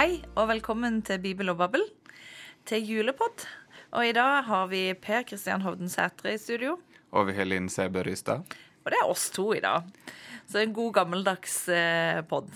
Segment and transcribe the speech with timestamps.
[0.00, 1.82] Hei og velkommen til Bibel og Babbel,
[2.64, 3.42] til julepod.
[3.92, 6.78] Og i dag har vi Per Kristian Hovden Sætre i studio.
[7.12, 8.46] Og vi har Linn Sæbø Rystad.
[8.80, 9.84] Og det er oss to i dag.
[10.48, 12.48] Så en god gammeldags eh, pod.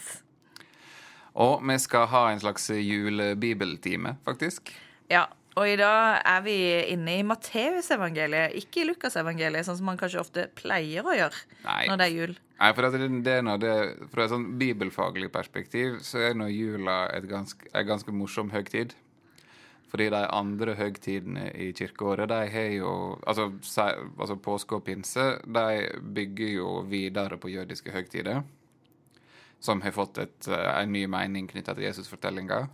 [1.35, 4.73] Og vi skal ha en slags julebibeltime, faktisk.
[5.13, 6.57] Ja, og i dag er vi
[6.91, 11.85] inne i Matteusevangeliet, ikke i Lukasevangeliet, sånn som man kanskje ofte pleier å gjøre Nei.
[11.91, 12.35] når det er jul.
[12.59, 13.75] Nei, for at det, det er det,
[14.13, 18.95] Fra et sånn bibelfaglig perspektiv så er nå jula et ganske, en ganske morsom høgtid.
[19.95, 23.51] Fordi de andre høgtidene i kirkeåret, de har jo Altså,
[24.19, 25.85] altså påske og pinse, de
[26.16, 28.43] bygger jo videre på jødiske høgtider.
[29.63, 32.66] Som har fått et, eh, en ny mening knytta til Jesusfortellinga.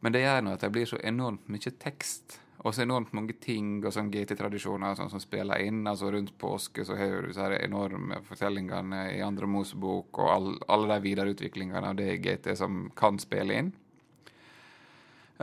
[0.00, 2.38] Men det gjør nå at det blir så enormt mye tekst.
[2.66, 5.84] Og så enormt mange ting og sånn GT-tradisjoner sånn som spiller inn.
[5.86, 10.96] altså Rundt påske så har du disse enorme fortellingene i Andre Mosebok og all, alle
[10.96, 13.70] de videreutviklingene av det GT som kan spille inn.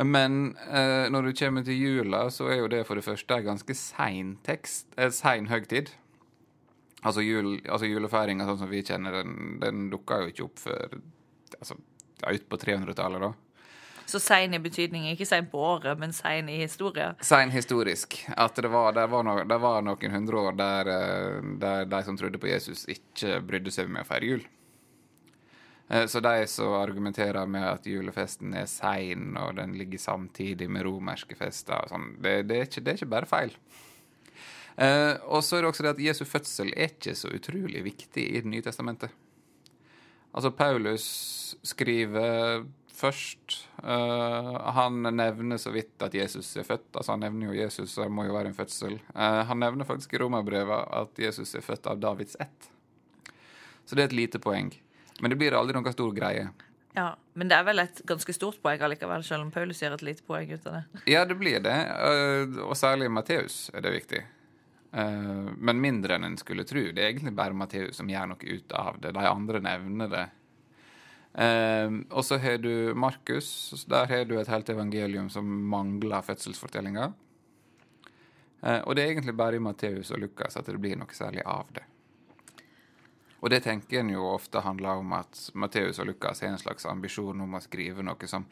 [0.03, 3.48] Men eh, når du kommer til jula, så er jo det for det første en
[3.48, 4.89] ganske sein tekst.
[5.00, 5.94] En sein høgtid.
[7.06, 10.98] Altså, jul, altså julefeiringa sånn som vi kjenner den, den dukka jo ikke opp før
[11.59, 11.78] altså,
[12.20, 13.31] ja, ut på 300-tallet, da.
[14.06, 17.14] Så sein i betydning, ikke sein på året, men sein i historie.
[17.25, 18.20] Sein historisk.
[18.38, 22.03] At det var, det var, no, det var noen hundre år der, eh, der de
[22.06, 24.45] som trodde på Jesus, ikke brydde seg med å feire jul.
[25.89, 30.86] Eh, Så de som argumenterer med at julefesten er sein, og den ligger samtidig med
[30.86, 33.58] romerske fester, sånn, det, det, er ikke, det er ikke bare feil.
[34.76, 38.26] Uh, og så er det også det at Jesu fødsel er ikke så utrolig viktig
[38.28, 39.14] i Det nye testamentet.
[40.36, 41.06] Altså, Paulus
[41.64, 46.87] skriver først Uh, Han nevner så vidt at Jesus er født.
[46.95, 48.95] Altså, han nevner jo Jesus, så det må jo være en fødsel.
[49.14, 52.70] Uh, han nevner faktisk i romerbrevet at Jesus er født av Davids ett.
[53.86, 54.71] Så det er et lite poeng.
[55.21, 56.47] Men det blir aldri noen stor greie.
[56.97, 60.05] Ja, Men det er vel et ganske stort poeng allikevel, selv om Paulus gjør et
[60.08, 61.03] lite poeng ut av det.
[61.11, 61.75] Ja, det blir det.
[61.75, 64.23] eh, Og særlig Matteus er det viktig.
[64.95, 66.80] Men mindre enn en skulle tro.
[66.95, 69.11] Det er egentlig bare Matteus som gjør noe ut av det.
[69.11, 70.25] De andre nevner det.
[71.35, 73.85] Eh, Og så har du Markus.
[73.87, 77.13] Der har du et helt evangelium som mangler fødselsfortellinga.
[78.63, 81.43] Eh, Og det er egentlig bare i Matteus og Lukas at det blir noe særlig
[81.45, 81.83] av det.
[83.41, 86.85] Og det tenker en jo ofte handler om at Matteus og Lukas har en slags
[86.85, 88.45] ambisjon om å skrive noe som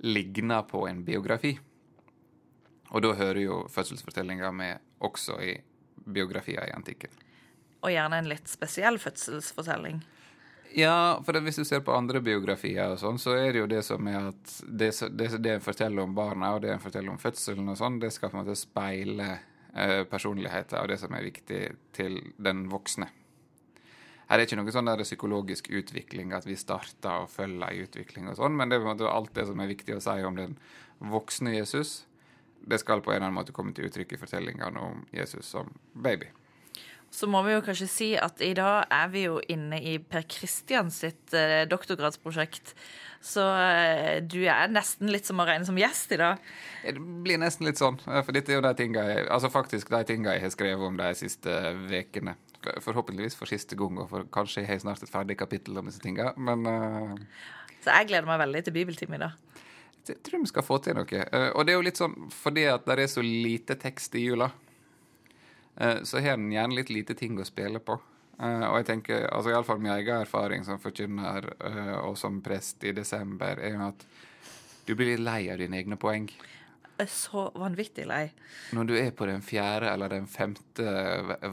[0.00, 1.58] ligner på en biografi.
[2.90, 5.58] Og da hører jo fødselsfortellinga med også i
[6.06, 7.10] biografier i antikken.
[7.82, 10.00] Og gjerne en litt spesiell fødselsfortelling.
[10.76, 13.82] Ja, for hvis du ser på andre biografier og sånn, så er det jo det
[13.86, 17.20] som er at det, det, det en forteller om barna, og det en forteller om
[17.20, 19.28] fødselen og sånn, det skal på en måte speile
[19.72, 21.62] eh, personligheten og det som er viktig
[21.96, 23.08] til den voksne.
[24.28, 27.86] Her er det ikke noe sånn der psykologisk utvikling, at vi starter og følger ei
[27.86, 30.02] utvikling og sånn, men det er på en måte alt det som er viktig å
[30.04, 30.58] si om den
[31.00, 32.02] voksne Jesus.
[32.60, 35.72] Det skal på en eller annen måte komme til uttrykk i fortellingene om Jesus som
[35.94, 36.28] baby.
[37.10, 40.26] Så må vi jo kanskje si at i dag er vi jo inne i Per
[40.28, 42.74] Kristian sitt eh, doktorgradsprosjekt.
[43.24, 46.42] Så eh, du er nesten litt som å regne som gjest i dag.
[46.84, 49.90] Det blir nesten litt sånn, eh, for dette er jo de tinga jeg, altså faktisk
[49.94, 51.56] de tinga jeg har skrevet om de siste
[51.88, 52.36] ukene.
[52.84, 56.02] Forhåpentligvis for siste gang, og for kanskje jeg har snart et ferdig kapittel om disse
[56.04, 56.34] tinga.
[56.36, 57.18] Men eh,
[57.80, 59.64] Så jeg gleder meg veldig til bibeltime i dag.
[60.08, 61.26] jeg tror vi skal få til noe.
[61.54, 64.52] Og det er jo litt sånn fordi at det er så lite tekst i jula,
[65.78, 67.98] så har den gjerne litt lite ting å spille på.
[68.38, 72.84] Eh, og jeg tenker, altså iallfall min egen erfaring som forkynner eh, og som prest
[72.86, 74.04] i desember, er jo at
[74.86, 76.30] du blir litt lei av dine egne poeng.
[76.98, 78.24] Så vanvittig lei.
[78.74, 80.86] Når du er på den fjerde eller den femte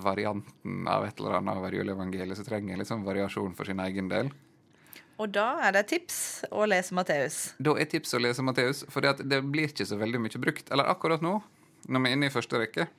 [0.02, 3.82] varianten av et eller annet over juleevangeliet, så trenger en litt sånn variasjon for sin
[3.84, 4.32] egen del.
[5.22, 6.18] Og da er det tips
[6.50, 7.38] å lese Matteus.
[7.62, 10.74] Da er tips å lese Matteus, for det blir ikke så veldig mye brukt.
[10.74, 11.38] Eller akkurat nå,
[11.88, 12.90] når vi er inne i første rekke,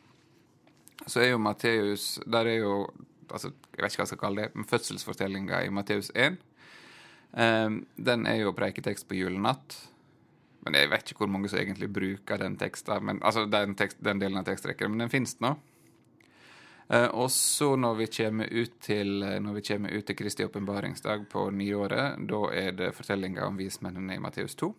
[1.05, 2.87] så er jo Matteus Der er jo
[3.29, 6.39] altså, Jeg vet ikke hva jeg skal kalle det, men fødselsfortellinga i Matteus 1.
[7.37, 9.77] Um, den er jo preiketekst på julenatt.
[10.65, 13.99] Men jeg vet ikke hvor mange som egentlig bruker den teksten, men, altså den, tekst,
[14.03, 15.53] den delen av tekstrekken, men den finnes nå.
[16.89, 21.27] Uh, og så når vi kommer ut til Når vi kommer ut til Kristi åpenbaringsdag
[21.29, 24.73] på nyåret, da er det fortellinga om vismennene i Matteus 2.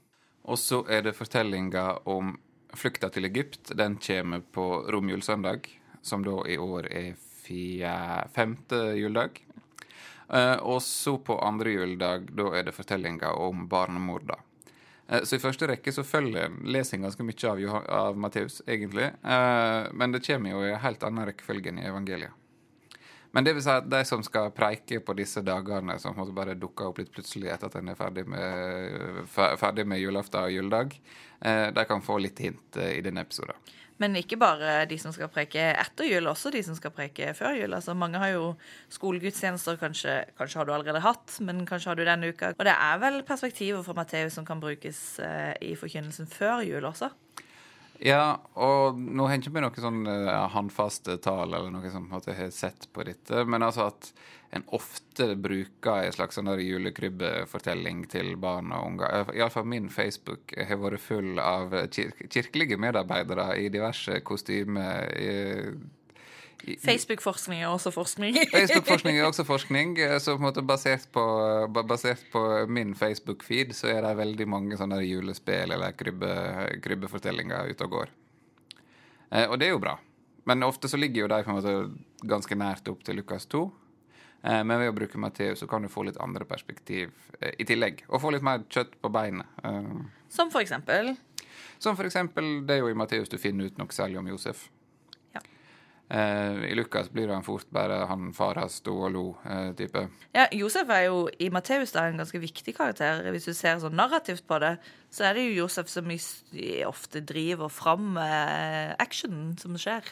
[0.47, 2.37] Og så er det fortellinga om
[2.73, 3.73] flukta til Egypt.
[3.75, 5.67] Den kommer på romjulssøndag,
[6.07, 7.13] som da i år er
[7.43, 9.43] fje- femte juledag.
[10.27, 14.35] Uh, og så på andre juledag, da er det fortellinga om barnemorda.
[14.35, 14.43] Uh,
[15.09, 19.05] Eh, Så i første rekke så følger lesing ganske mye av, Johan- av Matteus, egentlig.
[19.23, 22.31] Uh, Men det kommer jo i en helt annen rekkefølge enn i evangeliet.
[23.31, 26.87] Men det vil si at de som skal preike på disse dagene, som bare dukker
[26.89, 30.99] opp litt plutselig etter at en er ferdig med, ferdig med julaften og juledag,
[31.75, 33.55] de kan få litt hint i denne episoden.
[34.01, 37.55] Men ikke bare de som skal preke etter jul, også de som skal preke før
[37.57, 37.73] jul.
[37.73, 38.51] Altså, mange har jo
[38.93, 42.53] skolegudstjenester, kanskje, kanskje har du allerede hatt, men kanskje har du denne uka.
[42.57, 46.85] Og det er vel perspektiver fra Matteus som kan brukes eh, i forkynnelsen før jul
[46.89, 47.09] også?
[48.03, 52.05] Ja, og nå henter vi ikke med noe sånn uh, håndfaste tall eller noe som
[52.13, 54.11] jeg har sett på dette, men altså at
[54.55, 59.33] en ofte bruker en slags sånn julekrybbefortelling til barn og unger.
[59.35, 65.09] Iallfall min Facebook har vært full av kir kirkelige medarbeidere i diverse kostymer.
[66.83, 68.37] Facebook-forskning er også forskning.
[68.55, 69.95] Facebook-forskning er også forskning.
[70.19, 71.23] Så på en måte basert på,
[71.77, 76.31] basert på min Facebook-feed så er det veldig mange sånne julespill eller krybbe,
[76.83, 78.13] krybbefortellinger ute og går.
[79.31, 79.97] Eh, og det er jo bra.
[80.47, 83.65] Men ofte så ligger jo de på en måte ganske nært opp til Lukas 2.
[84.41, 87.67] Eh, men ved å bruke Matteus så kan du få litt andre perspektiv eh, i
[87.67, 88.05] tillegg.
[88.07, 89.49] Og få litt mer kjøtt på beinet.
[89.63, 89.91] Eh,
[90.31, 91.15] som for eksempel?
[91.83, 94.67] Som for eksempel det er jo i Matteus du finner ut noe særlig om Josef.
[96.07, 96.53] Ja.
[96.63, 100.05] I Lukas blir han fort bare han far har sto og lo-type.
[100.31, 103.25] ja, Josef er jo i Matteus en ganske viktig karakter.
[103.35, 104.77] Hvis du ser sånn narrativt på det,
[105.11, 106.07] så er det jo Josef som
[106.87, 110.07] ofte driver fram actionen som skjer.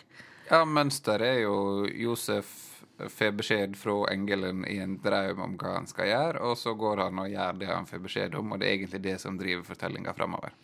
[0.51, 2.51] Ja, mønsteret er jo Josef
[2.95, 7.01] får beskjed fra engelen i en drøm om hva han skal gjøre, og så går
[7.03, 9.65] han og gjør det han får beskjed om, og det er egentlig det som driver
[9.67, 10.55] fortellinga framover.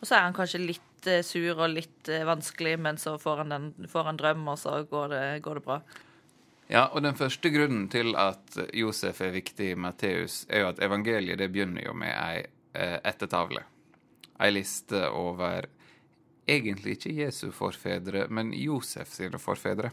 [0.00, 3.42] Og så er han kanskje litt uh, sur og litt uh, vanskelig, men så får
[3.42, 5.80] han, den, får han drøm, og så går det, går det, bra.
[6.68, 10.82] Ja, og den første grunnen til at Josef er viktig i Matteus, er jo at
[10.84, 13.64] evangeliet det begynner jo med ei uh, ettertavle.
[14.38, 15.66] Ei liste over
[16.48, 19.90] egentlig ikke Jesu forfedre, men Josef sine forfedre.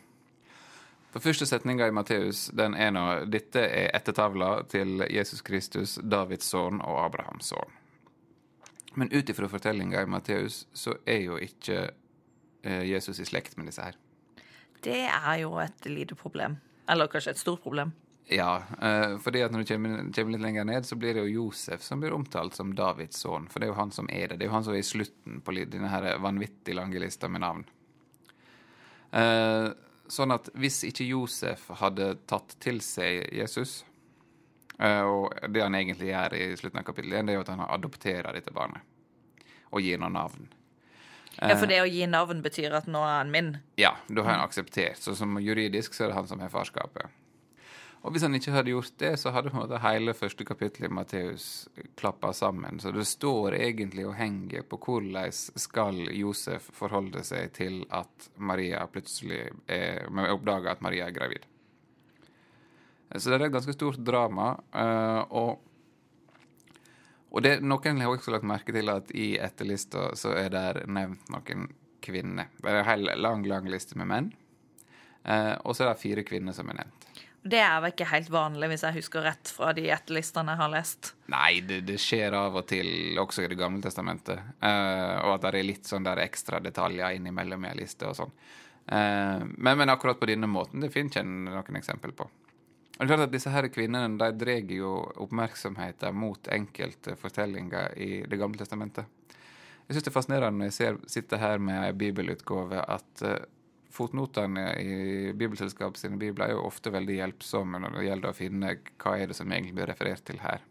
[1.16, 6.50] For første setninga i Matteus den er nå dette er ettertavla til Jesus Kristus, Davids
[6.52, 7.85] sønn og Abrahams sønn.
[8.96, 11.90] Men ut ifra fortellinga i Matteus så er jo ikke
[12.64, 13.98] eh, Jesus i slekt med disse her.
[14.86, 16.58] Det er jo et lite problem.
[16.90, 17.94] Eller kanskje et stort problem.
[18.32, 21.44] Ja, eh, fordi at når du kommer, kommer, litt lenger ned, så blir det jo
[21.44, 23.50] Josef som blir omtalt som Davids sønn.
[23.52, 24.40] For det er jo han som er det.
[24.40, 27.46] Det er jo han som er i slutten på denne her vanvittig lange lista med
[27.46, 27.66] navn.
[29.16, 29.68] Eh,
[30.12, 33.84] sånn at hvis ikke Josef hadde tatt til seg Jesus
[34.80, 37.64] Og det han egentlig gjør i slutten av kapittel 1, det er jo at han
[37.64, 38.84] adopterer dette barnet.
[39.72, 40.50] Og gir noe navn.
[41.36, 43.54] Ja, For det å gi navn betyr at nå er han min?
[43.80, 45.02] Ja, da har han akseptert.
[45.04, 47.12] Så som juridisk så er det han som har farskapet.
[48.06, 50.86] Og hvis han ikke hadde gjort det, så hadde på en måte hele første kapittel
[50.86, 51.66] i Matteus
[51.98, 52.78] klappa sammen.
[52.80, 58.86] Så det står egentlig og henger på hvordan skal Josef forholde seg til at Maria
[58.94, 61.50] plutselig er, oppdager at Maria er gravid.
[63.18, 64.52] Så det er et ganske stort drama.
[64.76, 65.62] Eh, og,
[67.32, 71.32] og det, noen har også lagt merke til at i etterlista så er det nevnt
[71.34, 71.70] noen
[72.06, 72.52] kvinner.
[72.62, 74.34] Det er en hel lang, lang liste med menn.
[75.26, 77.06] Eh, og så er det fire kvinner som er nevnt.
[77.46, 80.72] Det er vel ikke helt vanlig, hvis jeg husker rett fra de etterlistene jeg har
[80.74, 81.12] lest?
[81.30, 82.88] Nei, det, det, skjer av og til,
[83.22, 84.42] også i Det gamle testamentet.
[84.64, 88.18] Uh, og at det er litt sånn der ekstra detaljer innimellom i ei liste og
[88.18, 88.34] sånn.
[88.90, 92.26] Uh, men, men, akkurat på denne måten, det finner jeg noen eksempel på.
[92.96, 94.94] Det er klart at Disse her kvinnene de drar jo
[95.26, 99.10] oppmerksomheten mot enkelte fortellinger i Det gamle testamentet.
[99.86, 103.36] Jeg syns det er fascinerende når jeg ser, sitter her med ei bibelutgave, at uh,
[103.96, 104.96] Fotnotene i
[105.38, 109.30] Bibelselskapet sine bibler er jo ofte veldig hjelpsomme når det gjelder å finne hva er
[109.32, 110.66] det som egentlig blir referert til her.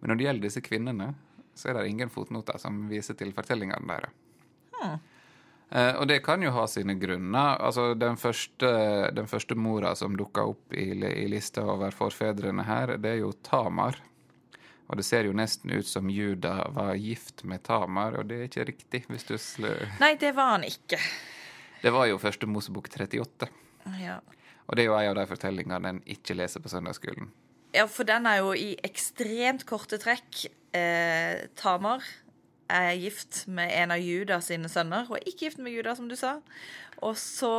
[0.00, 1.10] Men når det gjelder disse kvinnene,
[1.52, 4.14] så er det ingen fotnoter som viser til fortellingene deres.
[4.78, 4.96] Hmm.
[5.70, 7.56] Eh, og det kan jo ha sine grunner.
[7.62, 8.70] Altså, Den første,
[9.14, 13.32] den første mora som dukka opp i, i lista over forfedrene her, det er jo
[13.46, 14.00] Tamar.
[14.90, 18.48] Og det ser jo nesten ut som Juda var gift med Tamar, og det er
[18.48, 19.04] ikke riktig.
[19.06, 19.36] hvis du
[20.00, 20.98] Nei, det var han ikke.
[21.80, 23.46] Det var jo første Mosebok 38.
[24.02, 24.18] Ja.
[24.66, 27.30] Og det er jo en av de fortellingene en ikke leser på søndagsskolen.
[27.74, 30.48] Ja, for den er jo i ekstremt korte trekk.
[30.74, 32.02] Eh, Tamar
[32.70, 36.08] er gift med en av Judas sine sønner, og er ikke gift med Judas, som
[36.10, 36.38] du sa.
[37.04, 37.52] Og så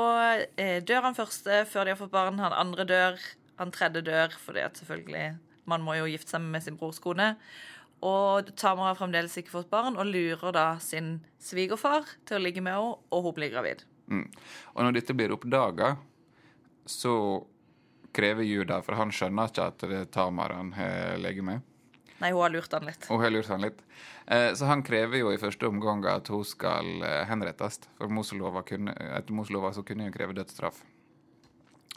[0.59, 2.39] eh, dør han første før de har fått barn.
[2.41, 3.21] Han andre dør.
[3.61, 5.35] Han tredje dør fordi at selvfølgelig
[5.69, 7.35] Man må jo gifte seg med sin brors kone.
[8.01, 12.63] Og Tamar har fremdeles ikke fått barn, og lurer da sin svigerfar til å ligge
[12.65, 13.83] med henne, og hun blir gravid.
[14.09, 14.25] Mm.
[14.73, 15.93] Og når dette blir oppdaga,
[16.89, 17.13] så
[18.11, 21.67] krever Juda, for han skjønner ikke at det er Tamar han har ligget med.
[22.21, 23.05] Nei, hun har lurt han litt.
[23.09, 23.79] Hun har lurt han litt.
[24.25, 27.79] Eh, så han krever jo i første omgang at hun skal eh, henrettes.
[27.97, 30.83] For Moselova kunne, etter Moselova så kunne hun kreve dødsstraff.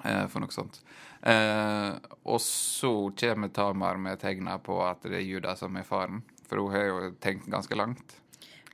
[0.05, 0.81] Eh, for noe sånt.
[1.23, 1.91] Eh,
[2.25, 6.23] og så kommer Tamar med tegna på at det er Juda som er faren.
[6.49, 8.17] For hun har jo tenkt ganske langt.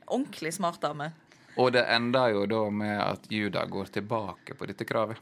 [0.07, 1.11] Ordentlig smart dame.
[1.59, 5.19] Og det ender jo da med at Juda går tilbake på dette kravet.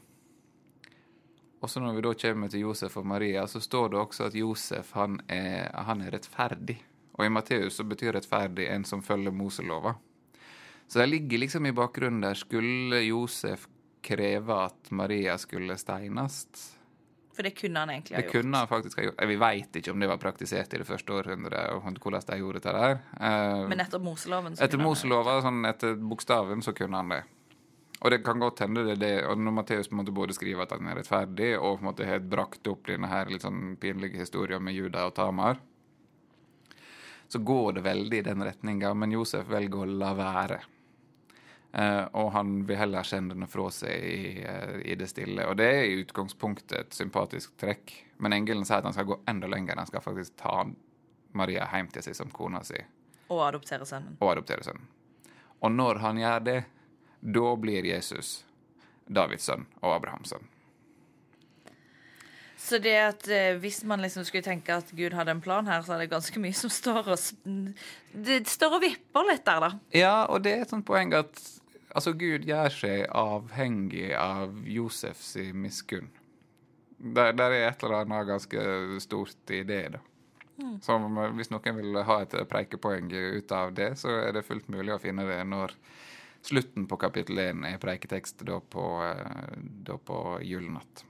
[1.61, 4.35] Og så når vi da kommer til Josef og Maria, så står det også at
[4.39, 6.77] Josef han er, han er rettferdig.
[7.19, 9.95] Og i Matteus så betyr rettferdig en som følger Moselova.
[10.87, 12.33] Så det ligger liksom i bakgrunnen der.
[12.39, 13.67] Skulle Josef
[14.01, 16.39] kreve at Maria skulle steines?
[17.35, 18.31] For det kunne han egentlig ha gjort.
[18.33, 19.19] Det kunne han faktisk ha gjort.
[19.21, 22.37] Eh, Vi veit ikke om det var praktisert i det første århundret, og hvordan de
[22.39, 22.97] gjorde dette der.
[23.19, 27.21] Eh, Men etter Moseloven så etter Moselova, sånn etter bokstaven, så kunne han det.
[27.99, 29.15] Og det kan godt hende det er det.
[29.27, 31.89] Og når Matteus på en måte både skriver at han er rettferdig, og på en
[31.89, 35.59] måte har brakt opp denne her litt sånn pinlige historien med Juda og Tamar,
[37.29, 38.93] så går det veldig i den retninga.
[38.95, 40.61] Men Josef velger å la være.
[41.71, 45.45] Eh, og han vil heller kjenne henne fra seg i, eh, i det stille.
[45.45, 47.93] Og det er i utgangspunktet et sympatisk trekk.
[48.17, 49.77] Men engelen sier at han skal gå enda lenger.
[49.77, 50.63] Han skal faktisk ta
[51.37, 52.79] Maria hjem til seg som kona si
[53.29, 54.17] Og adoptere sønnen.
[54.19, 54.87] og adoptere sønnen.
[55.61, 56.65] Og når han gjør det,
[57.19, 58.39] da blir Jesus
[59.09, 60.47] Davids sønn og Abrahams sønn.
[62.59, 65.81] Så det at eh, hvis man liksom skulle tenke at Gud hadde en plan her,
[65.81, 67.55] så er det ganske mye som står og
[68.11, 69.71] Det står og vipper litt der, da.
[69.95, 71.39] Ja, og det er et sånt poeng at
[71.95, 76.11] altså, Gud gjør seg avhengig av Josefs miskunn.
[76.99, 78.63] Der, der er et eller annet ganske
[78.99, 80.03] stort i det, da.
[80.59, 83.07] Eh, hvis noen vil ha et preikepoeng
[83.39, 85.77] ut av det, så er det fullt mulig å finne det når
[86.45, 91.05] slutten på kapittel 1 i preiketekst da på, eh, da på julenatt.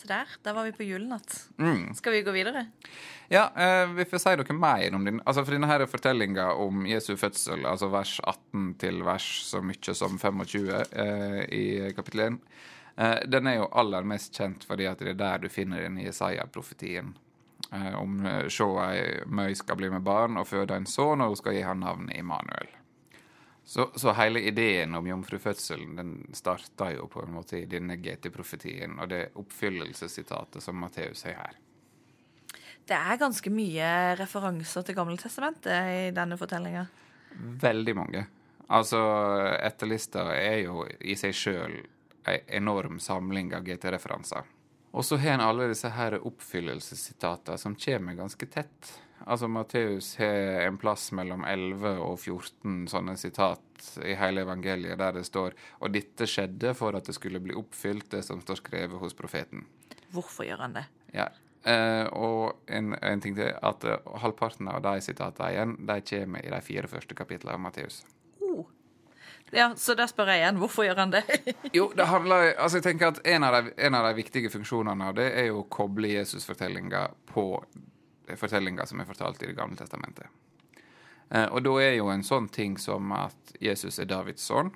[0.00, 1.48] Så der, der var vi på julenatt.
[1.58, 1.94] Mm.
[1.94, 2.66] Skal vi gå videre?
[3.28, 6.86] Ja, eh, vi får si noe mer om din Altså, for denne her fortellinga om
[6.88, 11.64] Jesu fødsel, altså vers 18 til vers så mye som 25 eh, i
[11.96, 12.38] kapittel 1,
[12.96, 16.00] eh, den er jo aller mest kjent fordi at det er der du finner den
[16.00, 17.12] Jesaja-profetien.
[17.72, 21.34] Eh, om eh, sjå ei møy skal bli med barn og føde en sønn, og
[21.34, 22.72] hun skal gi han navnet Immanuel.
[23.70, 28.96] Så, så hele ideen om jomfrufødselen den starta jo på en måte i denne GT-profetien,
[28.98, 31.60] og det oppfyllelsessitatet som Matteus har her.
[32.82, 36.82] Det er ganske mye referanser til Gammeltestamentet i denne fortellinga.
[37.62, 38.24] Veldig mange.
[38.74, 38.98] Altså,
[39.62, 41.76] etterlista er jo i seg sjøl
[42.26, 44.50] ei enorm samling av GT-referanser.
[44.90, 48.90] Og så har en alle disse her oppfyllelsessitatene som kommer ganske tett.
[49.26, 55.14] Altså, Matteus har en plass mellom 11 og 14 sånne sitat i hele evangeliet der
[55.16, 59.00] det står Og dette skjedde for at det skulle bli oppfylt, det som står skrevet
[59.00, 59.66] hos profeten.
[60.14, 60.86] Hvorfor gjør han det?
[61.14, 61.28] Ja.
[61.64, 66.44] Eh, og en, en ting til, at eh, halvparten av de sitatene igjen, de kommer
[66.44, 68.00] i de fire første kapitlene av Matteus.
[68.40, 68.64] Oh.
[69.52, 71.24] Ja, Så da spør jeg igjen, hvorfor gjør han det?
[71.76, 75.10] Jo, det handler altså jeg tenker at en av, de, en av de viktige funksjonene
[75.10, 77.46] av det er jo å koble Jesus-fortellinga på
[78.38, 80.26] fortellinga som er fortalt i Det gamle testamentet.
[81.30, 84.72] Eh, og da er jo en sånn ting som at Jesus er Davids sønn,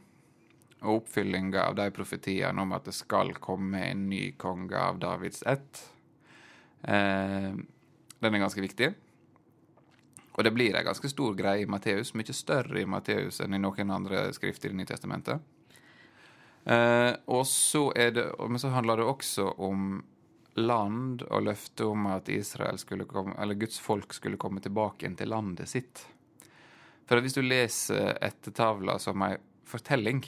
[0.85, 5.43] og oppfyllinga av de profetiene om at det skal komme en ny konge av Davids
[5.49, 5.81] ett,
[6.83, 7.55] eh,
[8.21, 8.95] den er ganske viktig.
[10.35, 13.61] Og det blir ei ganske stor greie i Matteus, mye større i Matteus enn i
[13.63, 15.41] noen andre skrifter i Det nye testamentet.
[16.65, 20.03] Eh, og så er det, men så handler det også om
[20.55, 25.29] land og løftet om at Israel skulle komme, eller Guds folk skulle komme tilbake til
[25.31, 26.05] landet sitt.
[27.09, 29.37] For hvis du leser ettertavla som ei
[29.69, 30.23] fortelling,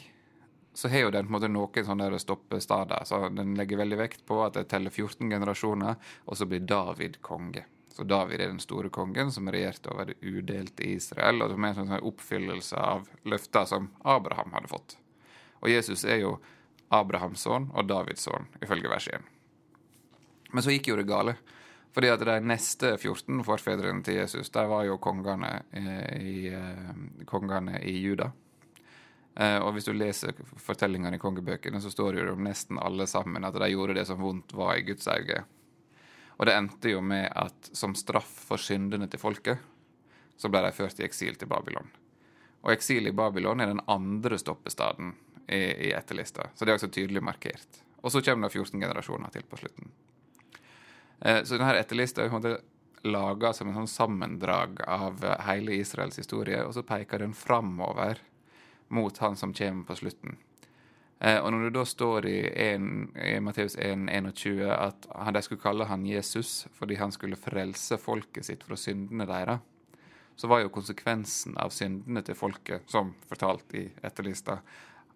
[0.77, 3.05] så har jo den på en måte noen sånne der stoppestader.
[3.09, 7.21] Så den legger veldig vekt på at det teller 14 generasjoner, og så blir David
[7.25, 7.65] konge.
[7.97, 11.73] Så David er den store kongen som regjerte over det udelte Israel, og som er
[11.73, 14.99] en sånn oppfyllelse av løfter som Abraham hadde fått.
[15.63, 16.35] Og Jesus er jo
[16.93, 19.36] Abrahams sønn og Davids sønn, ifølge vers 1.
[20.57, 21.37] Men så gikk jo det gale.
[21.93, 27.25] Fordi at de neste 14 forfedrene til Jesus, de var jo kongene eh, i, eh,
[27.29, 28.31] kongene i Juda.
[29.37, 33.05] Eh, og hvis du leser fortellingene i kongebøkene, så står det jo om nesten alle
[33.09, 35.43] sammen at de gjorde det som vondt var i Guds øyne.
[36.37, 39.61] Og det endte jo med at som straff for syndene til folket,
[40.37, 41.89] så ble de ført i eksil til Babylon.
[42.65, 45.15] Og eksil i Babylon er den andre stoppestaden
[45.49, 47.81] i, i etterlista, så det er også tydelig markert.
[48.05, 49.89] Og så kommer det 14 generasjoner til på slutten.
[51.21, 52.57] Eh, Så denne etterlista er på
[53.07, 58.21] laga som en sånn sammendrag av eh, hele Israels historie, og så peker den framover
[58.89, 60.37] mot han som kommer på slutten.
[61.21, 62.41] Eh, Og når det da står i,
[62.77, 68.45] i Matteus 1, 21 at de skulle kalle han Jesus fordi han skulle frelse folket
[68.45, 69.61] sitt fra syndene deres,
[70.37, 74.59] så var jo konsekvensen av syndene til folket, som fortalt i etterlista,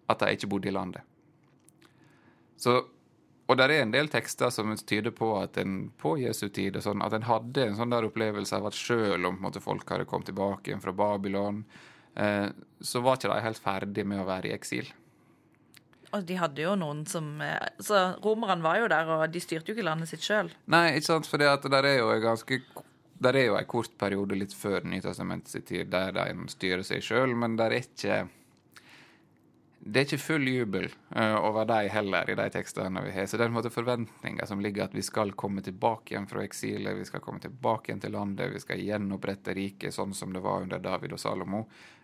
[0.09, 1.03] at de ikke bodde i landet.
[2.57, 2.79] Så
[3.51, 7.03] og der er en del tekster som tyder på at en på Jesu tid sånn,
[7.03, 10.31] at en hadde en sånn der opplevelse av at selv om måte, folk hadde kommet
[10.31, 11.65] tilbake fra Babylon,
[12.15, 12.47] eh,
[12.79, 14.87] så var ikke de helt ferdig med å være i eksil.
[16.11, 19.71] Og de hadde jo noen som eh, Så romerne var jo der, og de styrte
[19.71, 20.51] jo ikke landet sitt sjøl.
[20.71, 22.63] Nei, ikke sant, for det er jo en ganske
[23.21, 27.35] der er jo en kort periode litt før Nytestamentets tid der de styrer seg sjøl,
[27.37, 28.15] men der er ikke
[29.83, 30.83] det er ikke full jubel
[31.15, 33.25] uh, over dem heller i de tekstene vi har.
[33.25, 36.43] Så det er en måte forventninger som ligger at vi skal komme tilbake igjen fra
[36.45, 40.43] eksilet, vi skal komme tilbake igjen til landet, vi skal gjenopprette riket sånn som det
[40.45, 41.63] var under David og Salomo.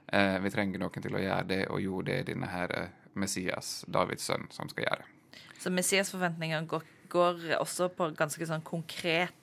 [0.10, 3.12] Uh, vi trenger noen til å gjøre det, og jo, det er denne her uh,
[3.14, 5.06] Messias, Davids sønn, som skal gjøre.
[5.06, 5.44] det.
[5.62, 9.34] Så Messias-forventningene går, går, også på ganske sånn konkret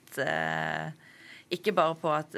[1.51, 2.35] Ikke bare på at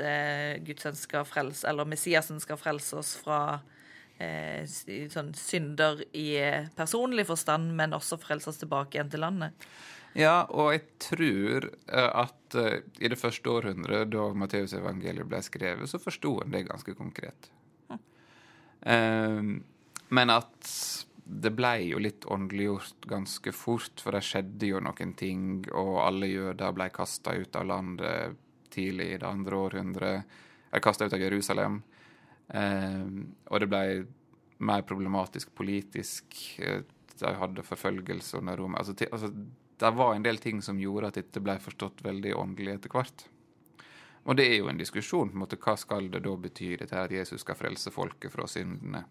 [0.66, 3.77] Guds sønn skal frelse, eller Messiasen skal frelse oss fra eh,
[4.18, 9.68] sånn synder i eh, personlig forstand, men også frelses tilbake igjen til landet.
[10.18, 16.00] Ja, og jeg tror eh, at i det første århundret, da Matteusevangeliet ble skrevet, så
[16.02, 17.52] forsto en det ganske konkret.
[18.88, 19.58] Mm.
[20.16, 20.70] Men at
[21.28, 25.42] det ble jo litt åndeliggjort ganske fort, for det skjedde jo noen ting,
[25.76, 28.38] og alle jøder ble kasta ut av landet
[28.72, 30.38] tidlig i det andre århundret.
[30.84, 31.82] Kasta ut av Jerusalem.
[32.56, 33.84] Ehm, og det ble
[34.58, 36.38] mer problematisk politisk.
[36.60, 36.84] Eh,
[37.18, 38.78] de hadde forfølgelse under Roma.
[38.78, 39.32] Altså, altså,
[39.78, 43.28] det var en del ting som gjorde at dette ble forstått veldig åndelig etter hvert.
[44.28, 45.30] Og det er jo en diskusjon.
[45.30, 48.48] på en måte, Hva skal det da bety, dette at Jesus skal frelse folket fra
[48.48, 49.06] syndene?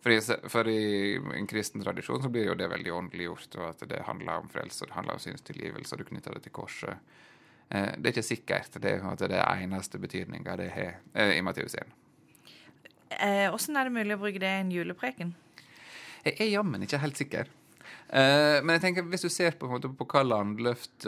[0.00, 3.82] For i, for i, en kristen tradisjon så blir jo det veldig åndeliggjort, og at
[3.88, 7.10] det handler om frelse, det handler om synstilgivelse, og du knytter det til korset.
[7.68, 11.42] Eh, det er ikke sikkert det, at det er eneste betydninga det har eh, i
[11.44, 11.92] Matteus 1.
[13.10, 15.32] Åssen eh, er det mulig å bruke det i en julepreken?
[16.24, 17.48] Jeg er jammen ikke helt sikker.
[18.08, 21.06] Eh, men jeg tenker, hvis du ser på, måte, på hva landløft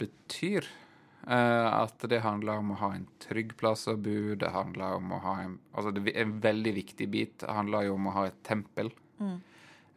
[0.00, 4.98] betyr eh, At det handler om å ha en trygg plass å bo, det handler
[4.98, 8.16] om å ha en altså det, En veldig viktig bit Det handler jo om å
[8.18, 8.92] ha et tempel.
[9.18, 9.38] Mm.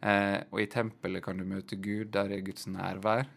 [0.06, 3.28] Eh, og i tempelet kan du møte Gud, der er Guds nærvær.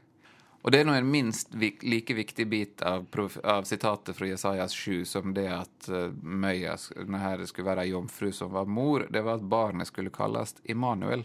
[0.61, 3.05] Og det er nå en minst like viktig bit av,
[3.43, 8.33] av, sitatet fra Jesajas 7 som det at uh, Møya her skulle være ei jomfru
[8.35, 9.07] som var mor.
[9.07, 11.23] Det var at barnet skulle kalles Immanuel.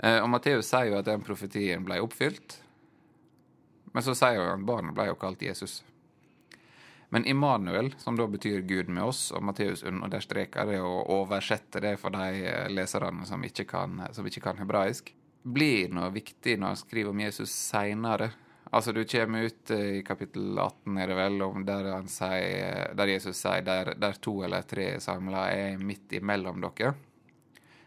[0.00, 2.62] Uh, og Matteus sier jo at den profetien ble oppfylt.
[3.92, 5.82] Men så sier han at barnet ble jo kalt Jesus.
[7.12, 11.98] Men Immanuel, som da betyr Gud med oss, og Matteus understreker det og oversetter det
[12.00, 16.72] for de eh, leserne som ikke kan, som ikke kan hebraisk, blir noe viktig når
[16.74, 18.30] han skriver om Jesus seinere.
[18.72, 23.42] Altså, du kommer ut eh, i kapittel 18, er det vel, der, sier, der Jesus
[23.42, 26.94] sier der, der, to eller tre samla, er midt imellom dere.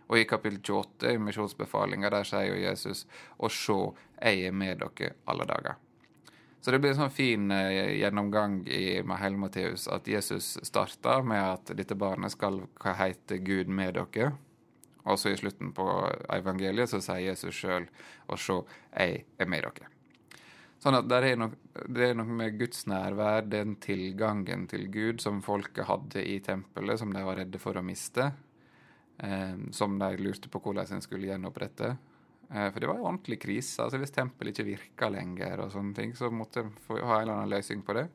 [0.05, 3.07] Og i kapittel 28 i misjonsbefalinga, der sier jo Jesus
[3.39, 3.79] og se,
[4.19, 5.81] jeg er med dere alle dager.
[6.61, 11.37] Så det blir en sånn fin uh, gjennomgang i Mahel Matteus at Jesus starta med
[11.37, 12.63] at dette barnet skal
[12.97, 14.31] hete Gud med dere.
[15.05, 15.85] Og så i slutten på
[16.33, 17.85] evangeliet så sier Jesus sjøl
[18.25, 18.57] og se,
[18.95, 19.91] jeg er med dere.
[20.81, 26.21] Sånn at Det er noe med Guds nærvær, den tilgangen til Gud som folket hadde
[26.21, 28.31] i tempelet, som de var redde for å miste.
[29.17, 31.95] Eh, som de lurte på hvordan en skulle gjenopprette.
[32.51, 33.81] Eh, for det var jo ordentlig krise.
[33.81, 37.33] altså Hvis tempelet ikke virka lenger, og sånne ting, så måtte en ha en eller
[37.33, 38.09] annen løsning på det.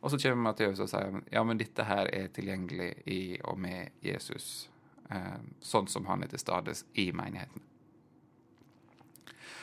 [0.00, 3.98] Og så kommer Matteus og sier ja, men dette her er tilgjengelig i og med
[4.00, 4.68] Jesus
[5.64, 7.62] sånn som han er til stades i menigheten.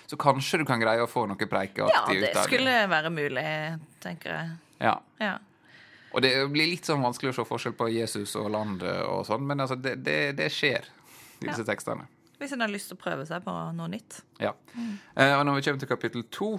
[0.06, 2.22] Så kanskje du kan greie å få noe preikeaktig ut av det.
[2.22, 3.46] Ja, det skulle være mulig,
[4.04, 4.58] tenker jeg.
[4.86, 4.96] Ja.
[5.22, 5.38] ja.
[6.16, 9.44] Og det blir litt sånn vanskelig å se forskjell på Jesus og landet og sånn,
[9.48, 10.86] men altså, det, det, det, skjer
[11.42, 11.68] i disse ja.
[11.68, 12.06] tekstene.
[12.40, 14.22] Hvis en har lyst til å prøve seg på noe nytt.
[14.44, 14.54] Ja.
[14.76, 14.94] Mm.
[15.16, 16.52] Eh, og når vi kommer til kapittel to,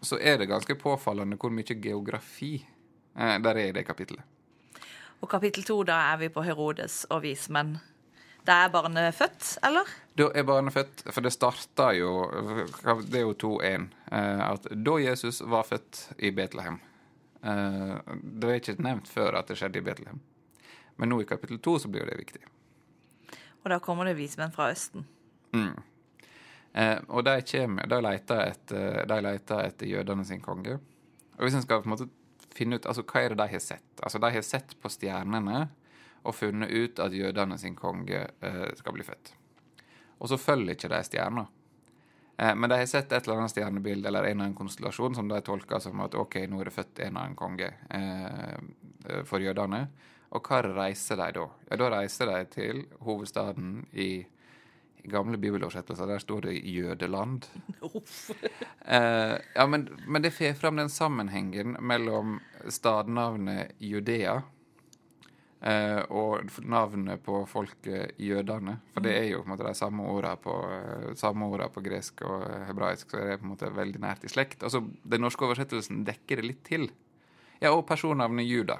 [0.00, 4.24] så er det ganske påfallende hvor mye geografi eh, der er i det kapittelet.
[5.18, 7.76] Og kapittel to, da er vi på Herodes og vismenn.
[8.48, 9.90] Da er barnet født, eller?
[10.16, 12.12] Da er barnet født, for det starta jo
[13.10, 13.88] Det er jo 2-1.
[14.12, 16.78] Eh, at da Jesus var født i Betlehem
[17.44, 20.22] eh, Det er ikke nevnt før at det skjedde i Betlehem.
[20.96, 22.40] Men nå i kapittel 2 så blir det viktig.
[23.62, 25.04] Og da kommer det vismenn fra Østen.
[25.52, 25.76] Mm.
[26.72, 30.78] Eh, og de, kommer, de, leter etter, de leter etter jødene sin konge.
[31.36, 32.08] Og hvis en skal på en måte
[32.56, 35.68] finne ut altså, hva er det de har sett Altså, De har sett på stjernene
[36.28, 39.32] og funnet ut at jødene sin konge eh, skal bli født.
[40.18, 41.46] Og så følger ikke de stjerna.
[42.38, 45.30] Eh, men de har sett et eller annet stjernebilde eller en eller annen konstellasjon som
[45.30, 49.42] de tolker som at OK, nå er det født en eller annen konge eh, for
[49.42, 49.86] jødene.
[50.36, 51.46] Og hva reiser de da?
[51.70, 54.26] Ja, Da reiser de til hovedstaden i,
[54.98, 57.48] I gamle bibeloversettelser der står det 'jødeland'.
[58.88, 64.42] Eh, ja, men, men det får fram den sammenhengen mellom stadnavnet Judea
[65.60, 68.78] eh, og navnet på folket jødene.
[68.94, 70.54] For det er jo på en måte de samme ordene på,
[71.14, 74.62] eh, på gresk og hebraisk, så det er på en måte veldig nært i slekt.
[74.62, 76.90] Altså, Den norske oversettelsen dekker det litt til.
[77.60, 78.78] Ja, og personnavnet Juda.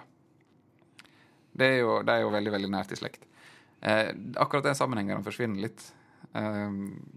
[1.58, 3.24] Det er jo, det er jo veldig, veldig nært i slekt.
[3.80, 5.92] Eh, akkurat den sammenhengen forsvinner litt.
[6.34, 6.70] Eh,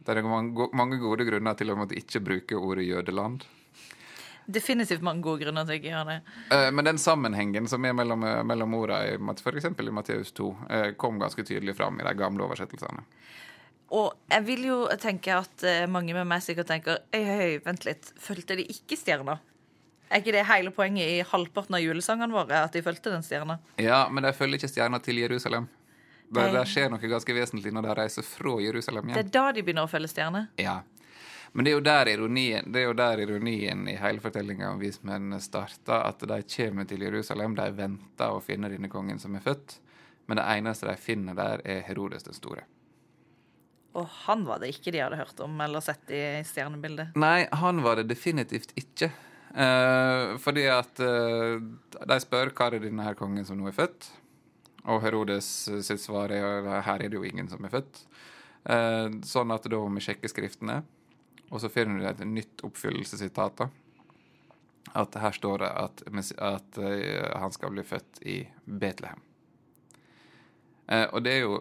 [0.06, 3.46] det er mange, mange gode grunner til å måtte ikke bruke ordet jødeland.
[4.46, 6.36] Definitivt mange gode grunner til å ikke gjøre det.
[6.56, 9.70] Eh, men den sammenhengen som er mellom, mellom ordene, f.eks.
[9.70, 13.06] i Matteus 2, eh, kom ganske tydelig fram i de gamle oversettelsene.
[13.92, 17.56] Og jeg vil jo tenke at eh, mange med meg sikkert tenker Øy, høy, høy,
[17.66, 18.14] vent litt.
[18.24, 19.38] Fulgte de ikke stjerna?
[20.12, 22.66] Er ikke det hele poenget i halvparten av julesangene våre?
[22.68, 23.60] At de fulgte den stjerna?
[23.80, 25.70] Ja, men de følger ikke stjerna til Jerusalem.
[26.32, 29.84] Det, skjer noe ganske vesentlig når de reiser fra Jerusalem Det er da de begynner
[29.84, 30.46] å følge stjerner?
[30.62, 30.78] Ja.
[31.52, 34.80] Men det er jo der ironien, det er jo der ironien i hele fortellinga om
[34.80, 36.06] vismennene starter.
[36.08, 39.80] At de kommer til Jerusalem, de venter å finne denne kongen som er født.
[40.32, 42.64] Men det eneste de finner der, er Herodes den store.
[44.00, 47.18] Og han var det ikke de hadde hørt om eller sett i stjernebildet.
[47.20, 49.12] Nei, han var det definitivt ikke.
[49.52, 51.60] Eh, fordi at eh,
[52.08, 54.08] de spør hva er denne her kongen som nå er født.
[54.88, 55.50] Og Herodes
[55.86, 58.06] sitt svar er her er det jo ingen som er født.
[58.72, 60.80] Eh, sånn at da må vi sjekke skriftene.
[61.52, 63.66] Og så finner du et nytt oppfyllelsessitat.
[64.98, 66.04] At her står det at,
[66.40, 69.20] at eh, han skal bli født i Betlehem.
[70.88, 71.60] Eh, og det er jo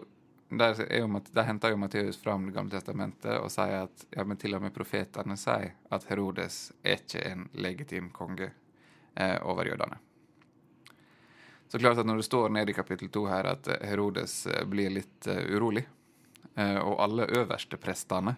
[0.51, 4.25] der, er jo, der henter jo Matteus fram Det gamle testamentet og sier at ja,
[4.27, 8.49] men til og med profetene sier at Herodes er ikke en legitim konge
[9.15, 9.99] eh, over jødene.
[11.71, 14.91] Så klart at når det står nede i kapittel to her at Herodes eh, blir
[14.91, 15.85] litt uh, urolig,
[16.55, 18.35] eh, og alle øverste prestene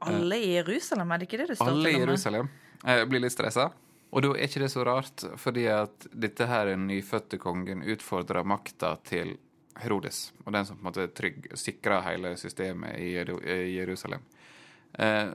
[0.00, 1.98] Alle i Jerusalem, er det ikke det det står alle i?
[2.00, 2.48] Jerusalem
[2.84, 3.70] Jeg blir litt stressa.
[4.14, 8.92] Og da er ikke det så rart, fordi at dette her nyfødte kongen utfordrer makta
[9.02, 9.34] til
[9.82, 13.08] Herodes, og den som på en måte trygg, sikrer hele systemet i
[13.74, 14.22] Jerusalem.
[14.92, 15.32] Eh,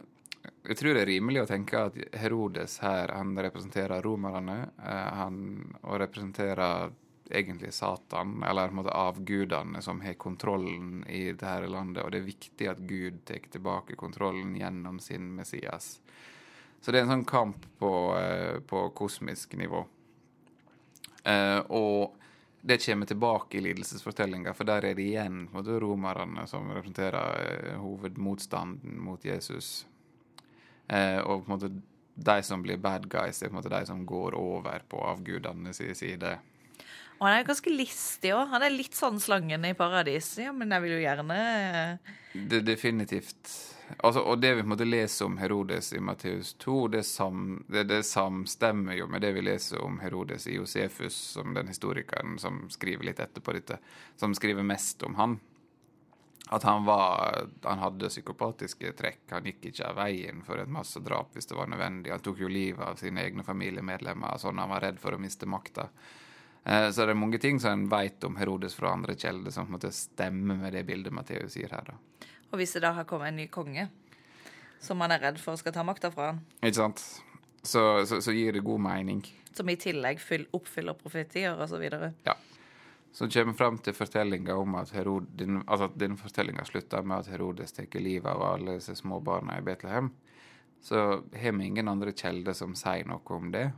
[0.69, 5.41] jeg tror det er rimelig å tenke at Herodes her, han representerer romerne, eh, han,
[5.81, 6.93] og representerer
[7.29, 12.21] egentlig Satan, eller på en måte avgudene som har kontrollen i dette landet, og det
[12.21, 15.99] er viktig at Gud tar tilbake kontrollen gjennom sin Messias.
[16.81, 19.85] Så det er en sånn kamp på, eh, på kosmisk nivå.
[21.23, 22.15] Eh, og
[22.61, 27.77] det kommer tilbake i lidelsesfortellinga, for der er det igjen måte, romerne som representerer eh,
[27.77, 29.85] hovedmotstanden mot Jesus.
[30.89, 31.67] Og på en måte
[32.19, 35.73] de som blir bad guys, er på en måte de som går over på avgudene
[35.73, 36.31] sin side.
[37.19, 38.47] Og han er ganske listig òg.
[38.53, 40.31] Han er litt sånn slangen i paradis.
[40.39, 43.51] Ja, men jeg vil jo gjerne eh, Det definitivt
[43.97, 47.65] altså, Og det vi på en måte leser om Herodes i Matteus 2, det, sam,
[47.67, 52.39] det, det samstemmer jo med det vi leser om Herodes i Josefus, som den historikeren
[52.39, 53.79] som skriver litt etterpå dette,
[54.15, 55.39] som skriver mest om han.
[56.49, 59.27] At han var Han hadde psykopatiske trekk.
[59.29, 62.15] Han gikk ikke av veien for et massedrap hvis det var nødvendig.
[62.15, 64.39] Han tok jo livet av sine egne familiemedlemmer.
[64.41, 65.89] Sånn han var redd for å miste makta.
[66.65, 69.65] Eh, Så det er mange ting som en vet om Herodes fra andre kilder, som
[69.65, 71.83] på en måte stemmer med det bildet Matteus gir her.
[71.87, 71.93] da.
[72.51, 73.89] Og hvis det da har kommet en ny konge
[74.79, 77.03] som han er redd for skal ta makta fra han, Ikke sant?
[77.63, 79.25] Så, så, så gir det god mening.
[79.53, 80.19] som i tillegg
[80.53, 81.83] oppfyller profetier osv.
[82.25, 82.35] Ja.
[83.11, 87.19] Så kommer fram til fortellinga om at Herod, din, altså at denne fortellinga slutter med
[87.19, 90.11] at Herodes tar livet av alle disse små barna i Betlehem.
[90.81, 93.71] Så har vi ingen andre kilder som sier noe om det.